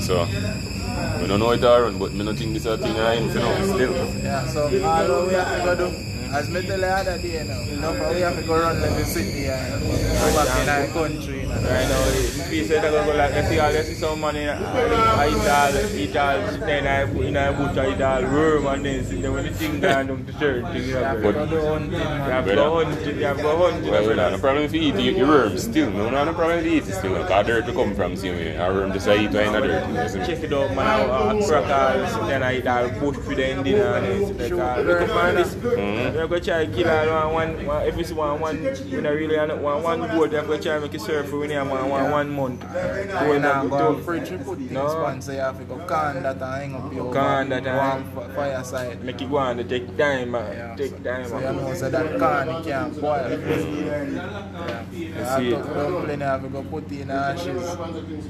So, 0.00 0.26
we 1.20 1.26
don't 1.28 1.40
know 1.40 1.50
it 1.52 1.64
all 1.64 1.80
run, 1.82 1.98
but 1.98 2.12
me 2.12 2.24
not 2.24 2.36
think 2.36 2.54
this 2.54 2.66
a 2.66 2.76
thing 2.78 2.96
I 2.98 3.14
ain't 3.14 3.32
for 3.32 3.38
now 3.38 3.62
still. 3.64 3.94
Yeah, 4.22 4.46
so 4.48 4.62
all 4.64 5.26
we 5.26 5.34
have 5.34 5.58
to 5.58 5.64
go 5.64 5.74
do, 5.76 5.96
as 6.32 6.48
me 6.48 6.62
tell 6.62 6.72
you 6.72 6.80
the 6.80 6.92
other 6.92 7.18
day 7.18 7.44
now, 7.46 7.92
now 7.92 8.12
we 8.12 8.20
have 8.20 8.36
to 8.36 8.42
go 8.42 8.58
run 8.58 8.80
the 8.80 9.04
city 9.04 9.46
and 9.46 9.82
go 9.82 10.34
back 10.36 10.62
in 10.62 10.68
our 10.68 10.86
country. 10.88 11.39
You 11.50 11.66
know. 11.66 12.30
Now, 12.40 12.66
say 12.70 12.80
that 12.80 12.90
go 12.90 13.16
like, 13.16 13.34
you 13.34 13.42
see 13.48 13.58
all 13.58 13.72
you 13.72 13.82
see 13.82 13.94
some 13.94 14.20
money, 14.20 14.46
uh, 14.48 14.58
eat 15.26 15.48
all, 15.48 15.96
eat 15.96 16.16
all, 16.16 16.50
sit 16.50 16.68
in 16.68 16.86
a, 16.86 17.20
in 17.20 17.36
a 17.36 17.52
butcher, 17.52 17.90
eat 17.90 18.00
all 18.00 18.22
worm 18.22 18.66
and 18.66 18.84
then 18.84 19.04
sit 19.04 19.22
there 19.22 19.32
when 19.32 19.44
the 19.44 19.50
thing 19.52 19.80
down 19.80 20.06
down 20.06 20.24
to 20.26 20.32
certain 20.38 20.72
thing, 20.72 20.88
you 20.88 20.96
You 20.96 21.16
to 21.16 21.22
go 21.22 21.78
you 21.78 21.98
have 21.98 22.46
to 22.46 22.54
go 22.54 22.84
hunting, 22.84 23.18
you 23.18 23.24
have 23.24 23.36
to 23.36 23.42
go 23.42 23.70
hunting. 23.70 23.92
Have 23.92 24.32
no 24.32 24.38
problem 24.38 24.64
if 24.64 24.74
you 24.74 24.82
eat 24.82 25.16
your, 25.16 25.28
worms 25.28 25.64
still. 25.64 25.90
No, 25.90 26.10
no, 26.10 26.32
problem 26.32 26.58
if 26.58 26.64
you 26.64 26.72
eat 26.72 26.88
it 26.88 26.94
still. 26.94 27.14
Because 27.14 27.46
dirt 27.46 27.66
to 27.66 27.72
come 27.72 27.94
from 27.94 28.16
same 28.16 28.36
way. 28.36 28.56
A 28.56 28.72
worm 28.72 28.92
just 28.92 29.06
a 29.06 29.14
eat 29.14 29.30
in 29.30 29.54
a 29.54 30.02
you 30.02 30.08
see 30.08 30.18
me? 30.18 30.26
Check 30.26 30.42
it 30.44 30.52
out, 30.52 30.74
man. 30.74 30.78
I, 30.78 31.38
I 31.38 31.46
crack 31.46 32.14
all, 32.14 32.30
and 32.30 32.44
I 32.44 32.56
eat 32.56 32.66
all 32.66 32.88
bush 33.00 33.16
for 33.16 33.34
them 33.34 33.62
dinner 33.62 33.94
and 33.94 34.06
then 34.06 34.26
sit 34.26 34.38
there. 34.38 34.56
cause 34.56 34.86
Look 34.86 35.00
up 35.02 35.16
on 35.16 35.34
this. 35.34 35.54
To 35.54 36.40
try 36.40 36.66
to 36.66 36.72
kill 36.72 36.88
all 36.88 37.34
one, 37.34 37.66
one, 37.66 37.86
if 37.86 37.98
it's 37.98 38.12
one, 38.12 38.40
one, 38.40 38.62
you 38.86 39.00
know, 39.00 39.12
really, 39.12 39.36
one, 39.36 39.82
one 39.82 40.00
goat, 40.00 40.32
you're 40.32 40.44
going 40.44 40.60
try 40.60 40.74
to 40.74 40.80
make 40.80 40.94
it 40.94 41.00
serve 41.00 41.28
for 41.28 41.39
when 41.40 41.50
you 41.50 41.56
have 41.56 41.70
one, 41.70 41.88
one, 41.88 42.10
one 42.10 42.30
month. 42.30 42.62
You 42.62 43.38
know, 43.40 43.66
go 43.68 43.94
to- 43.96 44.02
fridge, 44.02 44.30
you 44.30 44.38
put 44.38 44.60
it 44.60 44.68
in 44.68 44.74
No. 44.74 44.88
sponsor, 44.88 45.32
you 45.32 45.38
have 45.40 45.58
to 45.58 45.64
go 45.64 45.76
can 45.78 46.22
that 46.22 46.36
and 46.36 46.42
hang 46.42 46.74
up 46.74 46.92
your 46.92 47.12
Can 47.12 47.48
that 47.48 47.66
and- 47.66 48.14
warm 48.14 48.30
fireside. 48.34 49.02
Make 49.02 49.22
it 49.22 49.30
go 49.30 49.38
on, 49.38 49.56
to 49.56 49.64
take 49.64 49.96
time, 49.96 50.30
man. 50.32 50.52
Yeah, 50.52 50.76
Take 50.76 50.90
so, 50.90 50.96
time, 50.98 51.24
so 51.28 51.38
you 51.38 51.44
know, 51.44 51.74
so 51.74 51.90
that 51.90 52.18
can 52.18 52.48
it 52.48 52.64
can't 52.64 53.00
boil. 53.00 53.30
Yeah. 53.30 54.82
You 54.92 55.12
have 55.14 55.38
see 55.38 55.50
to 55.50 55.56
it. 55.56 55.74
dumpling, 55.74 56.20
you 56.20 56.26
have 56.26 56.42
to 56.42 56.48
go 56.48 56.62
put 56.62 56.90
in 56.92 57.10
ashes 57.10 57.76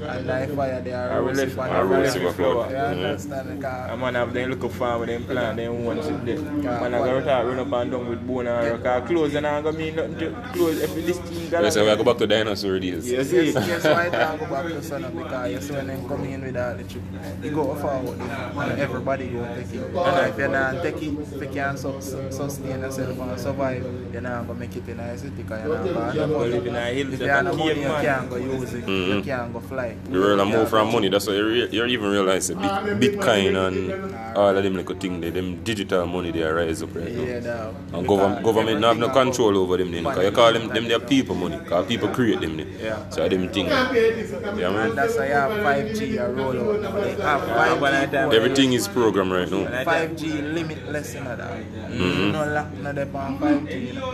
and 0.01 0.27
light 0.27 0.49
fire 0.51 0.81
there. 0.81 1.11
I 1.11 1.19
will 1.19 1.27
roast 1.27 1.39
left- 1.39 1.51
it 1.51 1.59
I 1.59 1.81
the 1.81 1.87
will 1.87 1.89
fire. 1.89 2.03
left 2.03 2.13
the 2.19 2.33
flour. 2.33 2.67
You 2.69 2.73
Yeah. 2.75 2.83
understand? 2.85 3.49
A 3.49 3.53
Because 3.55 3.99
man 3.99 4.15
have 4.15 4.33
them 4.33 4.49
look 4.51 4.63
up 4.63 4.71
farm, 4.71 5.05
them 5.05 5.23
plant, 5.25 5.57
them 5.57 5.85
one 5.85 6.01
sit 6.01 6.25
there. 6.25 6.39
Man, 6.39 6.93
I 6.95 6.99
got 6.99 7.41
to 7.43 7.47
run 7.49 7.59
up 7.59 7.73
and 7.73 7.91
down 7.91 8.09
with 8.09 8.25
bone 8.27 8.47
and 8.47 8.71
rock. 8.71 8.83
Cause 8.83 9.07
clothes 9.09 9.35
and 9.35 9.47
I 9.47 9.61
got 9.61 9.75
mean 9.75 9.95
nothing 9.95 10.15
to 10.17 10.35
clothes. 10.53 10.81
If 10.81 10.95
this 11.05 11.17
thing 11.19 11.49
got 11.49 11.63
Yes, 11.63 11.73
so 11.73 11.85
we 11.85 11.95
go 11.95 12.03
back 12.03 12.17
to 12.17 12.27
dinosaur 12.27 12.79
days. 12.79 13.00
You 13.03 13.23
see? 13.23 13.51
Yes, 13.51 13.67
yes, 13.67 13.83
why 13.83 14.07
I 14.07 14.37
go 14.37 14.45
back 14.47 14.65
to 14.65 14.83
Son 14.83 15.01
because 15.15 15.51
you 15.51 15.61
see 15.61 15.73
when 15.73 15.87
them 15.87 16.07
come 16.07 16.23
in 16.25 16.41
with 16.41 16.57
all 16.57 16.75
the 16.75 16.83
chip, 16.83 17.01
you 17.43 17.51
go 17.51 17.75
forward 17.75 18.19
and 18.19 18.79
everybody 18.79 19.27
go 19.29 19.43
take 19.55 19.73
it. 19.73 19.95
And 19.95 20.29
if 20.29 20.37
you 20.37 20.47
not 20.47 20.83
take 20.83 21.01
it, 21.01 21.13
if 21.19 21.41
you 21.41 21.49
can't 21.49 21.79
sus- 21.79 22.15
sustain 22.29 22.81
yourself 22.81 23.19
and 23.19 23.39
survive, 23.39 23.83
you're 24.11 24.21
not 24.21 24.47
going 24.47 24.59
to 24.59 24.67
make 24.67 24.75
it 24.75 24.87
in 24.87 24.99
a 24.99 25.17
city 25.17 25.31
because 25.41 25.65
you're 25.65 25.93
not 25.93 26.13
going 26.15 26.29
to 26.29 26.31
Go 26.31 26.39
live 26.45 26.67
in 26.67 26.75
a 26.75 26.85
hill, 26.85 27.13
If 27.13 27.19
just 27.19 27.21
you 27.21 27.27
have 27.29 27.43
no 27.45 27.51
a 27.51 27.57
money, 27.57 27.73
cave, 27.73 27.77
you 27.77 27.87
man. 27.89 28.05
can't 28.05 28.29
go 28.29 28.35
use 28.37 28.73
it. 28.73 28.77
You 28.77 28.81
mm-hmm. 28.85 29.21
can't 29.21 29.53
go 29.53 29.59
fly. 29.59 29.95
The 30.09 30.19
world 30.19 30.39
a 30.39 30.45
move 30.45 30.69
from 30.69 30.91
money, 30.91 31.09
that's 31.09 31.27
why 31.27 31.33
you, 31.33 31.47
re- 31.47 31.69
you 31.69 31.85
even 31.85 32.09
realize 32.11 32.47
that 32.47 32.55
Bit- 32.55 32.71
ah. 32.71 32.83
Bitcoin 32.85 33.67
and 33.67 34.37
all 34.37 34.55
of 34.55 34.63
them 34.63 34.75
little 34.75 34.95
thing, 34.95 35.21
they, 35.21 35.29
them 35.29 35.63
digital 35.63 36.05
money 36.07 36.31
they 36.31 36.43
are 36.43 36.55
rise 36.55 36.81
up 36.83 36.95
right 36.95 37.11
now. 37.11 37.23
Yeah, 37.23 37.39
dog. 37.39 37.75
And 37.93 38.07
government, 38.07 38.43
government 38.43 38.79
not 38.79 38.87
have 38.89 38.97
no 38.97 39.09
control 39.09 39.57
over 39.57 39.77
them 39.77 39.91
then. 39.91 40.03
Because 40.03 40.23
you 40.25 40.31
call 40.31 40.53
them, 40.53 40.67
them 40.69 40.87
their 40.87 40.99
people 40.99 41.35
money. 41.35 41.57
Because 41.57 41.87
people 41.87 42.09
create 42.09 42.41
them 42.41 42.57
then. 42.57 42.67
Yeah. 42.79 42.90
So 43.09 43.27
them 43.27 43.49
thing. 43.49 43.67
Yeah 43.67 44.69
man. 44.71 44.95
That's 44.95 45.17
why 45.17 45.27
you 45.27 45.33
have 45.33 45.51
5G 45.51 46.19
a 46.19 46.31
roll 46.31 46.57
out 46.71 46.81
now. 46.81 46.91
They 46.99 47.15
have 47.15 47.47
Yeah, 47.47 47.79
but 47.79 47.93
I 47.93 48.05
5G. 48.07 48.33
Everything 48.33 48.73
is 48.73 48.87
programmed 48.87 49.31
right 49.31 49.49
now. 49.49 49.83
5G 49.83 50.53
limitless 50.53 51.15
in 51.15 51.23
that. 51.25 51.39
Mm-hmm. 51.39 52.31
No 52.31 52.45
lock 52.45 52.73
no 52.73 52.93
dep 52.93 53.15
on 53.15 53.39
5G. 53.39 53.87
You 53.87 53.93
know. 53.93 54.11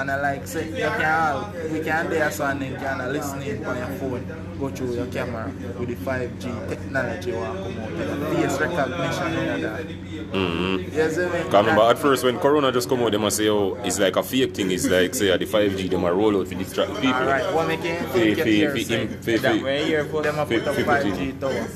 And 0.00 0.10
I 0.10 0.20
like 0.20 0.46
say 0.46 0.68
you 0.68 0.76
can 0.76 1.04
all 1.04 1.52
we 1.72 1.80
can 1.80 2.10
do 2.10 2.30
so 2.30 2.44
and 2.46 2.62
then 2.62 2.76
can 2.76 3.12
listen 3.12 3.42
in 3.42 3.64
on 3.64 3.76
your 3.76 3.88
phone, 3.98 4.56
go 4.58 4.68
through 4.70 4.94
your 4.94 5.06
camera 5.06 5.52
with 5.78 5.88
the 5.88 5.94
5G 5.96 6.68
technology 6.68 7.32
will 7.32 7.54
come 7.54 7.78
out. 7.78 8.36
Face 8.36 8.60
recognition 8.60 9.32
in 9.34 9.62
that. 9.62 9.86
Mm-hmm. 9.86 10.96
You 10.96 11.10
see 11.10 11.26
me? 11.26 11.44
Because 11.44 11.64
remember 11.66 11.82
at 11.82 11.98
first 11.98 12.24
when 12.24 12.38
Corona 12.38 12.72
just 12.72 12.88
come 12.88 13.02
out, 13.02 13.12
they 13.12 13.18
must 13.18 13.36
say, 13.36 13.48
oh, 13.48 13.74
it's 13.84 13.98
like 13.98 14.16
a 14.16 14.22
fake 14.22 14.54
thing. 14.54 14.70
It's 14.70 14.86
like, 14.86 15.14
say, 15.14 15.36
the 15.36 15.44
5G, 15.44 15.90
they 15.90 15.96
might 15.96 16.10
roll 16.10 16.36
out 16.40 16.48
to 16.48 16.54
distract 16.54 16.94
people. 16.94 17.10
What 17.26 17.66
make 17.68 17.82
you 17.82 17.94
Fee, 18.14 18.34
think 18.34 18.38
fee, 18.46 18.60
you're 18.60 18.72
fee, 18.72 18.84
fee, 19.20 19.36
That 19.38 19.62
way 19.62 19.84
here 19.84 20.04
for 20.04 20.22
Them 20.22 20.38
a 20.38 20.46
put 20.46 20.66
up 20.66 20.76
Fif- 20.76 20.86
5G 20.86 21.40
tower. 21.40 21.66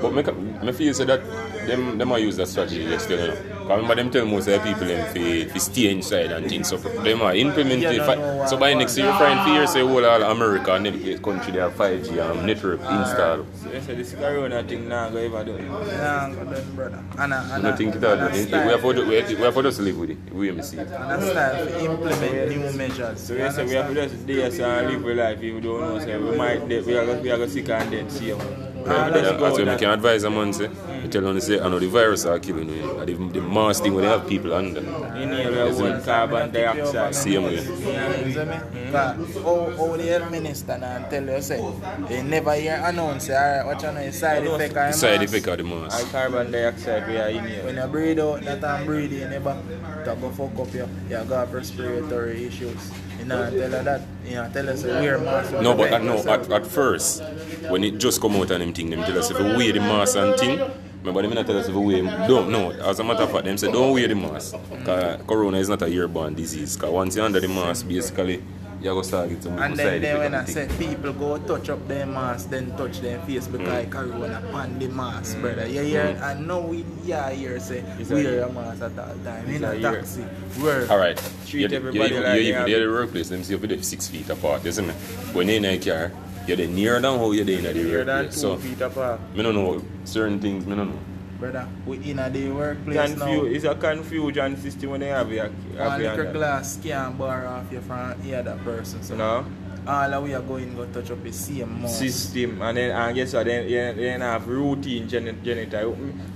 But 0.00 0.12
me, 0.14 0.22
me 0.66 0.72
feel 0.72 0.94
say 0.94 1.04
that 1.04 1.20
them, 1.68 1.98
them 1.98 2.12
I 2.12 2.18
use 2.18 2.36
that 2.36 2.48
strategy 2.48 2.98
still, 2.98 3.20
you 3.20 3.28
know. 3.28 3.68
remember 3.76 3.94
them 3.94 4.10
tell 4.10 4.26
most 4.26 4.48
of 4.48 4.54
the 4.54 4.60
people 4.68 4.86
them 4.88 5.14
fi, 5.14 5.44
fi 5.44 5.58
stay 5.58 5.90
inside 5.90 6.32
and 6.32 6.48
things. 6.48 6.68
So 6.68 6.76
them 6.78 7.22
are 7.22 7.34
implement 7.34 7.82
Yeah, 7.82 7.92
it. 7.92 7.98
no, 7.98 8.06
fi- 8.06 8.14
no, 8.16 8.46
so 8.46 8.56
uh, 8.56 8.60
by 8.60 8.72
uh, 8.72 8.78
next 8.78 8.96
year, 8.98 9.12
find 9.12 9.38
fear 9.48 9.66
say 9.66 9.80
whole 9.80 10.04
all 10.04 10.22
America 10.22 10.72
and 10.74 10.86
every 10.86 11.18
country 11.18 11.52
they 11.52 11.60
have 11.60 11.74
5G 11.74 12.18
um, 12.18 12.46
network 12.46 12.80
installed. 12.80 13.46
So 13.54 13.68
they 13.68 13.80
say 13.80 13.94
this 13.94 14.14
corona 14.14 14.62
thing 14.64 14.88
now 14.88 15.08
go 15.10 15.18
ever 15.18 15.44
do. 15.44 15.58
Nah, 15.58 16.28
go 16.30 16.44
done, 16.44 16.74
brother. 16.74 17.04
And 17.18 17.32
a, 17.32 17.36
I 17.36 17.54
and 17.54 17.62
don't 17.64 17.74
a, 17.74 17.76
think 17.76 17.94
it 17.96 18.04
and 18.04 18.32
We 18.34 18.42
style, 18.44 18.68
have 18.70 18.80
to 18.82 19.04
we 19.06 19.16
have 19.16 19.28
to- 19.28 19.36
we 19.36 19.42
have 19.42 19.54
to 19.54 19.62
just 19.62 19.80
live 19.80 19.98
with 19.98 20.10
it. 20.10 20.18
We 20.32 20.50
may 20.50 20.62
see 20.62 20.78
it. 20.78 20.88
and 20.88 21.12
a 21.12 21.22
style 21.22 21.66
to 21.66 21.84
implement 21.84 22.48
new 22.50 22.72
measures. 22.72 23.20
So 23.20 23.34
You 23.34 23.42
we 23.44 23.50
say 23.50 23.64
we 23.64 23.72
have 23.72 23.92
to 23.92 24.00
understand? 24.00 24.26
just 24.26 24.26
dance 24.26 24.58
and 24.60 24.90
live 24.90 25.04
with 25.04 25.18
life. 25.18 25.36
If 25.42 25.54
we 25.54 25.60
don't 25.60 25.80
know, 25.80 25.98
say 25.98 26.16
we 26.18 26.36
might 26.36 26.66
we 26.66 26.96
are 26.96 27.04
going 27.06 27.22
we 27.22 27.30
are 27.30 27.36
going 27.36 27.50
sick 27.50 27.68
and 27.68 27.90
dead. 27.90 28.10
See 28.10 28.26
you. 28.28 28.67
Ah, 28.86 28.90
we 28.90 28.90
have 28.90 29.12
to 29.12 29.18
Yeah, 29.18 29.24
just 29.24 29.38
go 29.38 29.56
that's 29.56 29.68
I 29.68 29.76
can 29.78 29.90
advise 29.90 30.24
a 30.24 30.30
man 30.30 30.52
say. 30.52 30.70
You 31.02 31.08
tell 31.08 31.22
them 31.22 31.40
say, 31.40 31.60
I 31.60 31.68
know 31.68 31.78
the 31.78 31.88
virus 31.88 32.24
are 32.26 32.38
killing 32.38 32.68
you. 32.68 32.98
And 32.98 33.08
the, 33.08 33.40
the 33.40 33.46
mass 33.46 33.80
thing 33.80 33.94
where 33.94 34.02
they 34.02 34.08
have 34.08 34.26
people 34.28 34.54
under. 34.54 34.80
Inhale 34.80 35.78
your 35.78 36.00
carbon 36.00 36.50
dioxide. 36.50 37.14
Same 37.14 37.44
way. 37.44 37.54
You 37.54 37.60
see 37.62 38.44
me? 38.44 38.58
Cause 38.90 39.34
how, 39.42 39.70
how 39.76 39.96
the 39.96 40.02
health 40.04 40.30
minister 40.30 40.78
now 40.78 41.06
tell 41.08 41.22
you 41.24 41.42
say 41.42 41.72
they 42.08 42.22
never 42.22 42.54
hear 42.54 42.80
announce 42.84 43.26
say 43.26 43.34
alright 43.36 43.66
what 43.66 43.82
you 43.82 43.92
know 43.92 44.00
is 44.00 44.18
side 44.18 44.46
effect 44.46 44.72
The 44.74 44.88
of 44.88 44.94
side 44.94 45.22
effect 45.22 45.46
of 45.46 45.58
the 45.58 45.64
All 45.74 45.80
mask. 45.82 46.10
carbon 46.10 46.50
dioxide 46.50 47.06
we 47.06 47.18
are 47.18 47.28
inhale. 47.28 47.64
When 47.66 47.76
you 47.76 47.86
breathe 47.86 48.18
out 48.18 48.40
that 48.44 48.64
and 48.64 48.86
breathe 48.86 49.12
in 49.12 49.30
your 49.30 49.40
back, 49.40 49.58
that 50.06 50.18
go 50.20 50.30
fuck 50.30 50.58
up 50.58 50.72
you. 50.72 50.88
You 51.10 51.24
got 51.24 51.52
respiratory 51.52 52.44
issues. 52.46 52.90
Know 53.28 53.50
tell 53.50 53.70
her 53.70 53.82
that. 53.84 54.02
Know 54.24 54.50
tell 54.52 54.68
us 54.70 54.84
wear 54.84 55.18
mask. 55.18 55.52
No, 55.52 55.74
but 55.76 55.92
at, 55.92 56.02
no, 56.02 56.16
at, 56.26 56.50
at 56.50 56.66
first, 56.66 57.22
when 57.68 57.84
it 57.84 57.98
just 57.98 58.20
come 58.20 58.36
out 58.36 58.50
and 58.50 58.62
them 58.62 58.72
thing, 58.72 58.90
them 58.90 59.02
tell 59.04 59.18
us 59.18 59.30
if 59.30 59.38
you 59.38 59.44
wear 59.44 59.72
the 59.72 59.80
mask 59.80 60.16
and 60.16 60.34
thing, 60.38 60.58
remember 61.00 61.22
them 61.22 61.34
not 61.34 61.46
tell 61.46 61.58
us 61.58 61.68
if 61.68 61.74
you 61.74 61.80
wear, 61.80 62.02
don't, 62.26 62.50
no, 62.50 62.70
as 62.70 62.98
a 63.00 63.04
matter 63.04 63.22
of 63.24 63.30
fact, 63.32 63.44
them 63.44 63.58
say 63.58 63.70
don't 63.70 63.92
wear 63.92 64.08
the 64.08 64.14
mask. 64.14 64.54
Cause 64.84 65.20
corona 65.26 65.58
is 65.58 65.68
not 65.68 65.82
a 65.82 65.88
airborne 65.88 66.34
disease. 66.34 66.76
Cause 66.76 66.90
once 66.90 67.16
you're 67.16 67.24
under 67.24 67.40
the 67.40 67.48
mask, 67.48 67.86
basically, 67.86 68.42
you're 68.80 68.92
going 68.94 69.02
to 69.02 69.08
start 69.08 69.28
getting 69.28 69.42
some 69.42 69.58
And 69.58 69.76
then, 69.76 70.00
then 70.02 70.18
when 70.18 70.34
I 70.34 70.38
and 70.38 70.48
say 70.48 70.68
people 70.78 71.12
go 71.12 71.38
touch 71.38 71.68
up 71.68 71.86
their 71.88 72.06
mask, 72.06 72.50
then 72.50 72.70
touch 72.76 73.00
their 73.00 73.18
face 73.20 73.46
because 73.46 73.86
Mm. 73.86 73.90
corona 73.90 74.42
on 74.52 74.78
the 74.78 74.88
mask, 74.88 75.38
brother. 75.40 75.66
You 75.66 75.82
hear? 75.82 76.18
I 76.22 76.34
know 76.34 76.60
we 76.60 76.84
yeah 77.04 77.30
hear 77.30 77.58
say 77.60 77.82
It's 77.98 78.10
wear 78.10 78.42
a 78.42 78.52
mask 78.52 78.82
at 78.82 78.98
all 78.98 79.14
time. 79.24 79.48
In 79.48 79.64
a 79.64 79.70
a 79.72 79.80
taxi, 79.80 80.24
wear. 80.62 80.86
Alright, 80.90 81.16
Treat 81.46 81.60
you're, 81.70 81.74
everybody 81.74 81.98
you're, 81.98 82.04
like 82.04 82.12
you're, 82.12 82.32
they 82.34 82.40
even 82.42 82.54
have- 82.54 82.66
there 82.68 82.80
at 82.82 82.86
the 82.86 82.92
workplace, 82.92 83.28
them 83.28 83.42
see 83.42 83.54
you 83.54 83.58
there 83.58 83.82
six 83.82 84.06
feet 84.08 84.28
apart, 84.30 84.64
you 84.64 84.72
see 84.72 84.82
me? 84.82 84.92
When 85.32 85.48
you're 85.48 85.56
in 85.58 85.64
a 85.64 85.78
car, 85.78 86.12
you're 86.46 86.56
the 86.56 86.66
near 86.66 87.00
than 87.00 87.18
how 87.18 87.30
you're 87.32 87.44
in 87.44 87.46
the 87.64 87.72
You're 87.74 88.04
workplace. 88.06 88.40
So, 88.40 88.56
feet 88.56 88.80
apart. 88.80 89.20
I 89.36 89.42
don't 89.42 89.54
know 89.54 89.82
certain 90.04 90.38
things, 90.40 90.64
I 90.66 90.76
don't 90.76 90.90
know. 90.90 90.98
Brother, 91.38 91.68
we 91.86 91.98
in 92.10 92.18
a 92.18 92.28
the 92.30 92.48
workplace 92.50 93.14
Confu- 93.14 93.24
now. 93.24 93.44
it's 93.44 93.64
a 93.64 93.74
confusion 93.76 94.56
system 94.60 94.90
when 94.90 95.00
they 95.00 95.06
have 95.08 95.30
your 95.30 95.44
have 95.44 95.92
One 95.92 96.00
your 96.00 96.10
little 96.10 96.24
hand. 96.24 96.36
glass 96.36 96.78
can 96.82 97.16
bar 97.16 97.46
off 97.46 97.70
you 97.70 97.80
from 97.80 98.14
the 98.24 98.34
other 98.34 98.58
person. 98.64 99.02
So 99.04 99.14
You 99.14 99.18
know? 99.20 99.44
all 99.86 100.12
of 100.14 100.24
we 100.24 100.34
are 100.34 100.42
going 100.42 100.74
go 100.74 100.84
touch 100.86 101.10
up 101.12 101.22
the 101.24 101.32
same 101.32 101.80
mask. 101.80 102.00
system 102.00 102.60
and 102.60 102.76
then 102.76 102.90
and 102.90 103.14
guess 103.14 103.32
what 103.32 103.46
then 103.46 103.66
you, 103.68 104.02
you 104.04 104.10
have 104.20 104.46
routine 104.46 105.08
gen- 105.08 105.38
janitor 105.42 105.80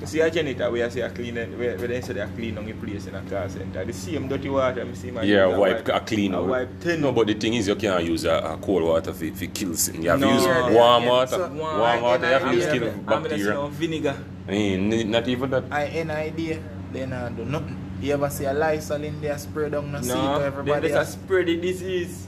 you 0.00 0.06
see 0.06 0.20
a 0.20 0.30
janitor 0.30 0.70
where 0.70 0.84
you 0.86 0.90
say 0.90 1.00
a 1.02 1.10
clean 1.10 1.36
it- 1.36 1.58
where, 1.58 1.76
where 1.76 1.88
they 1.88 2.00
say 2.00 2.14
they 2.14 2.26
clean 2.34 2.56
on 2.56 2.64
the 2.64 2.72
place 2.72 3.06
in 3.08 3.14
a 3.14 3.20
car 3.22 3.46
center 3.50 3.84
the 3.84 3.92
same 3.92 4.26
dirty 4.28 4.48
water 4.48 4.86
I 4.90 4.94
see 4.94 5.10
my 5.10 5.22
Yeah, 5.22 5.48
use 5.48 5.58
wipe, 5.58 5.88
a 5.88 6.00
clean 6.00 6.32
a 6.32 6.42
wipe 6.42 6.80
tin 6.80 7.00
No, 7.02 7.12
but 7.12 7.26
the 7.26 7.34
thing 7.34 7.52
is, 7.54 7.68
you 7.68 7.74
can't 7.76 8.02
use 8.04 8.24
a, 8.24 8.36
a 8.38 8.56
cold 8.56 8.84
water 8.84 9.12
for, 9.12 9.26
for 9.34 9.46
kills. 9.46 9.92
You 9.92 10.08
have 10.10 10.20
No. 10.20 10.28
to 10.28 10.34
use 10.34 10.44
Yeah, 10.44 10.70
warm 10.70 11.02
yeah, 11.02 11.08
water. 11.10 11.36
so- 11.36 11.48
warm 11.52 12.02
water, 12.02 12.26
you 12.26 12.32
have 12.32 12.42
to 12.44 12.54
use 12.54 12.66
gonna- 12.66 12.78
kill 12.78 12.88
I'm 13.08 13.22
gonna 13.22 13.38
say 13.38 13.68
vinegar 13.76 14.14
I 14.48 14.50
mean, 14.50 15.10
not 15.10 15.28
even 15.28 15.50
that. 15.50 15.64
I 15.70 15.86
any 15.86 16.10
idea, 16.10 16.58
they 16.92 17.06
not 17.06 17.36
do 17.36 17.44
nothing. 17.44 17.78
You 18.00 18.14
ever 18.14 18.28
see 18.30 18.44
a 18.46 18.52
Lysol 18.52 19.02
in 19.04 19.20
there 19.20 19.38
spray 19.38 19.70
down 19.70 19.92
the 19.92 20.02
seat 20.02 20.08
no 20.08 20.34
to 20.34 20.40
they 20.40 20.46
everybody 20.46 20.88
just 20.88 20.94
a 20.94 20.98
else? 20.98 21.12
spread 21.12 21.46
the 21.46 21.56
disease 21.56 22.26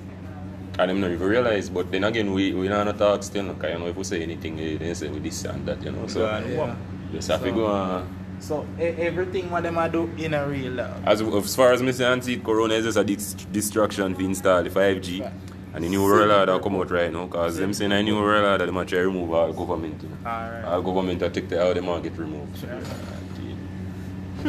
And 0.78 0.90
them 0.90 1.00
not 1.00 1.10
even 1.10 1.26
realize, 1.28 1.68
but 1.70 1.90
then 1.90 2.04
again, 2.04 2.32
we 2.32 2.52
we 2.54 2.68
are 2.68 2.84
not 2.84 2.98
talk 2.98 3.22
still, 3.22 3.52
because 3.52 3.72
you 3.72 3.78
know, 3.78 3.86
if 3.88 3.96
we 3.96 4.04
say 4.04 4.22
anything, 4.22 4.58
eh, 4.60 4.76
they 4.78 4.94
say 4.94 5.08
with 5.08 5.22
this 5.22 5.44
and 5.44 5.66
that, 5.66 5.82
you 5.82 5.90
know. 5.92 6.06
So, 6.06 6.20
Go 6.20 6.26
on, 6.30 6.50
Yeah. 6.50 6.58
walk. 6.58 6.76
just 7.12 7.28
have 7.28 7.42
to 7.42 7.48
So- 7.50 7.54
go 7.54 7.66
on. 7.66 8.06
So 8.40 8.66
everything 8.78 9.50
what 9.50 9.62
them 9.62 9.78
a 9.78 9.88
do 9.88 10.10
in 10.18 10.34
a 10.34 10.46
real 10.46 10.72
love. 10.72 10.90
As, 11.06 11.20
as 11.22 11.56
far 11.56 11.72
as 11.72 11.80
me 11.82 11.92
say, 11.92 12.04
and 12.12 12.22
see, 12.22 12.36
Corona 12.36 12.74
is 12.74 12.84
just 12.84 12.98
a 12.98 13.04
dis- 13.04 13.34
distraction 13.52 14.14
to 14.14 14.24
install 14.24 14.62
the 14.62 14.70
5G. 14.70 15.20
Right. 15.22 15.32
And 15.74 15.82
the 15.84 15.88
new 15.88 16.04
world 16.04 16.30
order 16.30 16.58
come 16.62 16.76
out 16.76 16.90
right 16.90 17.12
now, 17.12 17.26
because 17.26 17.56
them 17.56 17.74
saying 17.74 17.90
the 17.90 18.02
new 18.02 18.14
world 18.16 18.44
order, 18.44 18.66
they 18.66 18.70
might 18.72 18.86
try 18.86 19.00
to 19.00 19.06
remove 19.06 19.32
all 19.32 19.52
government. 19.52 20.00
You 20.02 20.08
know. 20.10 20.16
Alright. 20.30 20.64
All 20.64 20.82
government 20.82 21.22
are 21.22 21.30
take 21.30 21.48
the 21.48 21.58
how 21.58 21.72
they 21.72 21.80
might 21.80 22.02
get 22.02 22.16
removed. 22.16 22.56
So, 22.58 22.66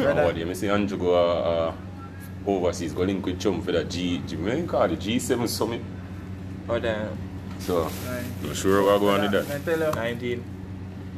Brother. 0.02 0.24
what 0.24 0.34
do 0.34 0.40
you 0.40 0.54
say 0.54 0.68
Andrew 0.68 0.98
go 0.98 1.14
uh, 1.14 1.70
uh, 1.70 1.74
overseas, 2.46 2.92
go 2.92 3.02
link 3.02 3.24
with 3.24 3.40
Chum 3.40 3.62
for 3.62 3.72
the 3.72 3.82
G, 3.84 4.18
G, 4.26 4.36
what 4.36 4.56
you 4.56 4.66
call 4.66 4.84
it, 4.84 4.98
G7 5.00 5.48
summit. 5.48 5.80
oh 6.68 6.78
damn 6.78 7.16
So, 7.58 7.84
Right. 7.84 8.22
I'm 8.44 8.54
sure 8.54 8.82
we're 8.84 8.98
going 8.98 9.22
with 9.22 9.34
I 9.34 9.58
that. 9.58 9.64
tell 9.64 9.78
you, 9.80 9.92
19 9.94 10.44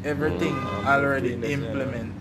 everything 0.05 0.55
Mm. 0.55 0.87
already 0.87 1.29
Clean 1.37 1.43
yeah. 1.61 1.69
implement. 1.69 2.13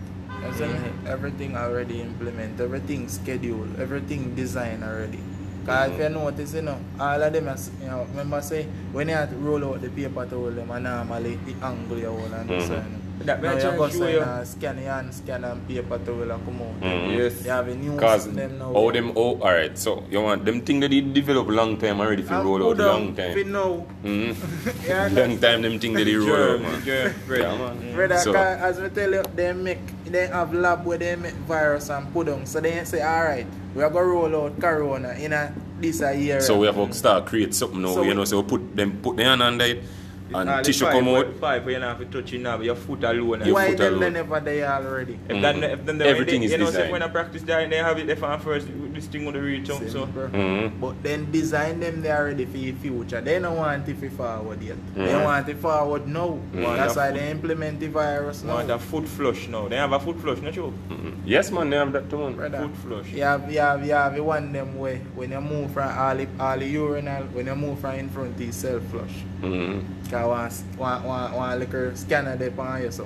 You 0.44 0.52
see 0.52 0.64
me? 0.66 0.74
Mhm. 0.74 1.06
Everything 1.08 1.56
already 1.56 2.00
implement. 2.00 2.60
Everything 2.60 3.08
scheduled. 3.08 3.78
Everything 3.78 4.34
designed 4.34 4.82
already. 4.82 5.20
Cause 5.68 5.90
if 5.90 5.98
you 6.00 6.08
notice, 6.08 6.54
you 6.54 6.62
know, 6.62 6.78
all 6.98 7.22
of 7.22 7.32
them, 7.32 7.56
you 7.82 7.86
know, 7.88 8.06
remember 8.10 8.40
say 8.40 8.62
when 8.92 9.08
you 9.08 9.14
have 9.14 9.28
to 9.28 9.36
roll 9.36 9.62
out 9.74 9.82
the 9.82 9.90
paper 9.90 10.24
towel, 10.26 10.50
them, 10.50 10.70
and 10.70 10.84
normally 10.84 11.38
the 11.44 11.54
angle 11.66 11.98
you 11.98 12.06
hold 12.08 12.32
and 12.32 12.48
this 12.48 12.68
Mhm. 12.68 12.76
one. 12.76 13.07
That 13.24 13.42
now 13.42 13.48
may 13.50 13.54
you 13.56 13.60
try 13.62 13.76
go 13.76 13.88
show 13.88 13.98
say, 13.98 14.12
you. 14.14 14.20
nah, 14.20 14.44
scan 14.44 14.78
your 14.78 14.92
hand, 14.92 15.12
scan 15.14 15.44
and 15.44 15.68
paper 15.68 15.98
towel 15.98 16.30
and 16.30 16.44
come 16.46 16.62
out. 16.62 16.80
Mhm. 16.80 17.16
yes 17.18 17.44
You 17.44 17.50
have 17.50 17.68
a 17.68 17.74
new 17.74 17.96
Cause 17.98 18.28
them 18.32 18.58
now. 18.58 18.72
all 18.72 18.92
them, 18.92 19.12
oh, 19.16 19.36
alright, 19.40 19.76
so 19.76 20.04
you 20.10 20.20
want 20.20 20.44
them 20.44 20.60
thing 20.62 20.80
that 20.80 20.90
they 20.90 21.00
develop 21.00 21.48
long 21.48 21.76
time 21.76 22.00
already 22.00 22.22
if 22.22 22.30
you 22.30 22.36
And 22.36 22.44
roll 22.46 22.58
put 22.58 22.80
out 22.80 22.86
down 22.86 23.04
long 23.06 23.14
fi 23.16 23.34
time. 23.42 23.52
know. 23.52 23.86
Mm-hmm. 24.04 24.86
Yeah, 24.88 25.08
long 25.20 25.38
time 25.38 25.62
them 25.62 25.78
thing 25.78 25.92
that 25.94 26.04
they 26.04 26.14
roll 26.14 26.30
out, 26.32 26.36
germ 26.36 26.62
man. 26.62 26.82
germ 26.84 27.12
spread 27.24 27.40
Yeah, 27.40 27.56
man. 27.58 27.94
Brother, 27.94 28.18
So- 28.18 28.32
'cause 28.32 28.58
as 28.60 28.80
we 28.80 28.88
tell 28.90 29.12
you, 29.12 29.22
they 29.34 29.52
make 29.52 29.80
they 30.06 30.26
have 30.28 30.54
lab 30.54 30.86
where 30.86 30.96
they 30.98 31.16
make 31.16 31.34
virus 31.46 31.90
and 31.90 32.10
put 32.14 32.28
on. 32.28 32.46
So 32.46 32.60
they 32.60 32.82
say, 32.84 33.02
alright, 33.02 33.46
we 33.74 33.82
are 33.82 33.90
gonna 33.90 34.06
roll 34.06 34.34
out 34.46 34.58
corona 34.60 35.12
in 35.20 35.32
a 35.34 35.52
this 35.80 36.00
a 36.00 36.14
year. 36.16 36.40
So 36.40 36.56
we 36.58 36.66
have 36.66 36.76
to 36.76 36.92
start 36.94 37.26
create 37.26 37.52
something 37.54 37.82
now, 37.82 37.92
So 37.94 38.02
you 38.02 38.08
we- 38.08 38.14
know, 38.14 38.24
so 38.24 38.40
we 38.40 38.48
put 38.48 38.74
them 38.76 38.98
put 39.02 39.16
the 39.18 39.24
hand 39.24 39.42
under 39.42 39.64
it 39.66 39.82
and 40.28 40.36
All 40.36 40.56
the 40.58 40.62
tissue 40.62 40.84
pipe 40.84 40.92
come 40.94 41.08
out. 41.08 41.40
pipe 41.40 41.64
where 41.64 41.74
you 41.74 41.80
don't 41.80 41.88
have 41.96 42.10
to 42.10 42.20
touch 42.22 42.32
it 42.32 42.40
now 42.40 42.60
your 42.60 42.74
foot 42.74 43.02
alone 43.04 43.44
Your 43.46 43.54
Why 43.54 43.68
foot 43.68 43.78
them 43.78 43.94
alone. 43.94 44.00
they 44.00 44.10
never 44.10 44.40
there 44.40 44.68
already? 44.72 45.18
If 45.28 45.36
Mhm. 45.36 45.42
then, 45.42 45.62
if 45.64 45.86
then 45.86 45.98
they, 45.98 46.08
Everything 46.08 46.40
they, 46.40 46.46
is 46.46 46.52
you 46.52 46.58
know, 46.58 46.66
say 46.66 46.70
designed. 46.72 46.92
when 46.92 47.02
I 47.02 47.08
practice 47.08 47.42
there, 47.42 47.60
and 47.60 47.72
they 47.72 47.76
have 47.78 47.98
it 47.98 48.06
there 48.06 48.16
for 48.16 48.38
first, 48.38 48.66
this 48.98 49.06
thing 49.06 49.24
would 49.26 49.36
reach 49.36 49.70
out, 49.70 49.78
so. 49.78 49.88
Simple. 49.88 50.28
Mhm. 50.28 50.80
But 50.80 51.02
then 51.02 51.30
design 51.30 51.78
them 51.80 52.02
they 52.02 52.10
already 52.10 52.44
for 52.44 52.58
the 52.58 52.72
future. 52.72 53.20
They 53.20 53.38
don't 53.38 53.56
want 53.56 53.88
it 53.88 54.00
to 54.00 54.10
forward 54.10 54.60
yet. 54.62 54.76
They 54.94 55.06
Mhm. 55.06 55.24
want 55.24 55.48
it 55.48 55.56
forward 55.58 56.08
now. 56.08 56.38
Mhm. 56.52 56.76
That's 56.76 56.96
why 56.96 57.04
Want 57.10 57.14
they 57.20 57.30
implement 57.30 57.80
the 57.80 57.86
virus 57.88 58.42
now. 58.42 58.54
Want 58.54 58.70
a 58.70 58.78
foot 58.78 59.06
flush 59.06 59.46
now. 59.48 59.68
They 59.68 59.76
have 59.76 59.92
a 59.92 60.00
foot 60.00 60.18
flush, 60.20 60.40
not 60.42 60.56
you? 60.56 60.72
Mhm. 60.90 61.12
Yes, 61.24 61.50
man, 61.52 61.70
they 61.70 61.76
have 61.76 61.92
that 61.92 62.10
too, 62.10 62.18
man. 62.18 62.32
Brother, 62.34 62.58
Foot 62.58 62.76
flush. 62.84 63.12
You 63.14 63.22
have, 63.22 63.52
you 63.52 63.60
have, 63.60 63.86
you 63.86 63.92
have 63.92 64.14
the 64.16 64.22
one 64.24 64.52
them 64.52 64.78
way 64.78 65.00
when 65.14 65.30
you 65.30 65.40
move 65.40 65.70
from 65.70 65.88
all 65.96 66.16
the, 66.16 66.26
all 66.40 66.58
the 66.58 66.66
urinal, 66.66 67.22
when 67.32 67.46
you 67.46 67.54
move 67.54 67.78
from 67.78 67.94
in 67.94 68.08
front 68.08 68.36
to 68.38 68.52
self 68.52 68.82
flush. 68.90 69.14
Mhm. 69.42 69.82
Cause 70.10 70.62
one, 70.76 71.02
one, 71.04 71.04
one, 71.04 71.32
one 71.34 71.58
liquor 71.60 71.92
scanner 71.94 72.36
there 72.36 72.52
on 72.58 72.82
you 72.82 72.90
so. 72.90 73.04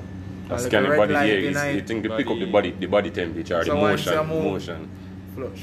A 0.49 0.55
One 0.55 0.59
scan 0.61 0.83
the 0.83 0.97
body, 0.97 1.13
yeah, 1.13 1.19
light 1.21 1.29
it's, 1.31 1.61
in 1.63 1.73
you 1.75 1.79
it, 1.81 1.87
think 1.87 2.03
they 2.03 2.09
pick 2.17 2.27
up 2.27 2.39
the 2.39 2.47
Body. 2.47 2.71
body, 2.71 2.75
the 2.81 2.87
body 2.87 3.11
temperature, 3.11 3.59
or 3.59 3.65
So 3.65 3.75
the 3.75 3.81
motion, 3.81 4.27
motion. 4.29 4.89
flush. 5.35 5.63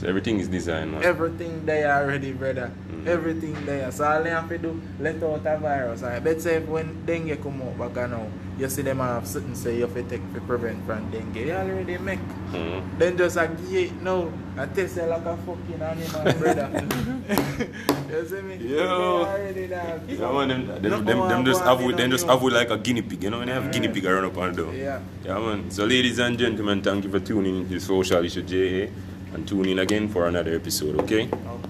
So 0.00 0.06
everything 0.06 0.38
is 0.38 0.48
designed, 0.48 0.92
man. 0.92 1.02
Everything 1.02 1.66
there 1.66 1.90
already, 1.92 2.32
brother. 2.32 2.70
Mhm. 2.90 3.06
Everything 3.08 3.54
there. 3.66 3.90
So 3.90 4.04
all 4.04 4.22
they 4.22 4.30
have 4.30 4.48
to 4.48 4.58
do, 4.58 4.80
let 5.00 5.20
out 5.22 5.44
a 5.44 5.58
virus. 5.58 6.02
And 6.02 6.24
let's 6.24 6.44
say 6.44 6.60
when 6.60 7.04
dengue 7.04 7.42
come 7.42 7.60
out 7.62 7.76
back 7.94 8.08
now, 8.08 8.26
you 8.58 8.68
see 8.68 8.82
them 8.82 8.98
have 8.98 9.26
something 9.26 9.54
say 9.56 9.74
you 9.76 9.82
have 9.82 9.94
to 9.94 10.02
take 10.04 10.22
to 10.34 10.40
prevent 10.42 10.86
from 10.86 11.10
dengue. 11.10 11.34
They 11.34 11.50
already 11.52 11.98
make. 11.98 12.20
Mhm. 12.52 12.82
Then 12.98 13.16
just 13.18 13.36
a 13.38 13.48
give 13.48 13.74
it 13.74 14.02
now 14.02 14.28
and 14.56 14.74
test 14.74 14.98
it 14.98 15.08
like 15.08 15.26
a 15.26 15.36
fucking 15.36 15.82
animal, 15.82 16.32
brother. 16.38 16.68
you 18.10 18.26
see 18.28 18.40
me? 18.42 18.54
Yo. 18.56 18.76
They 18.78 18.86
already 18.86 19.66
there. 19.66 20.00
Yeah, 20.08 20.32
man, 20.32 20.48
them, 20.48 20.66
them, 20.82 21.04
them, 21.04 21.28
them 21.28 21.44
just 21.44 21.62
have 21.64 21.82
with, 21.82 21.96
them 21.96 22.10
just 22.10 22.26
have 22.26 22.40
with 22.40 22.54
like 22.54 22.70
a 22.70 22.78
guinea 22.78 23.02
pig, 23.02 23.24
you 23.24 23.30
know, 23.30 23.38
when 23.38 23.48
they 23.48 23.54
have 23.54 23.70
guinea 23.72 23.88
pig 23.88 24.06
around 24.06 24.24
up 24.26 24.36
and 24.36 24.56
down. 24.56 24.74
Yeah. 24.76 25.00
Yeah, 25.24 25.38
man. 25.38 25.70
So, 25.70 25.84
ladies 25.84 26.18
and 26.20 26.38
gentlemen, 26.38 26.82
thank 26.82 27.04
you 27.04 27.10
for 27.10 27.18
tuning 27.20 27.56
in 27.62 27.68
to 27.68 27.80
Social 27.80 28.24
Issue 28.24 28.42
JA 28.42 28.88
and 29.32 29.46
tune 29.46 29.66
in 29.66 29.78
again 29.78 30.08
for 30.08 30.26
another 30.26 30.54
episode, 30.54 31.00
okay? 31.00 31.26
There. 31.26 31.67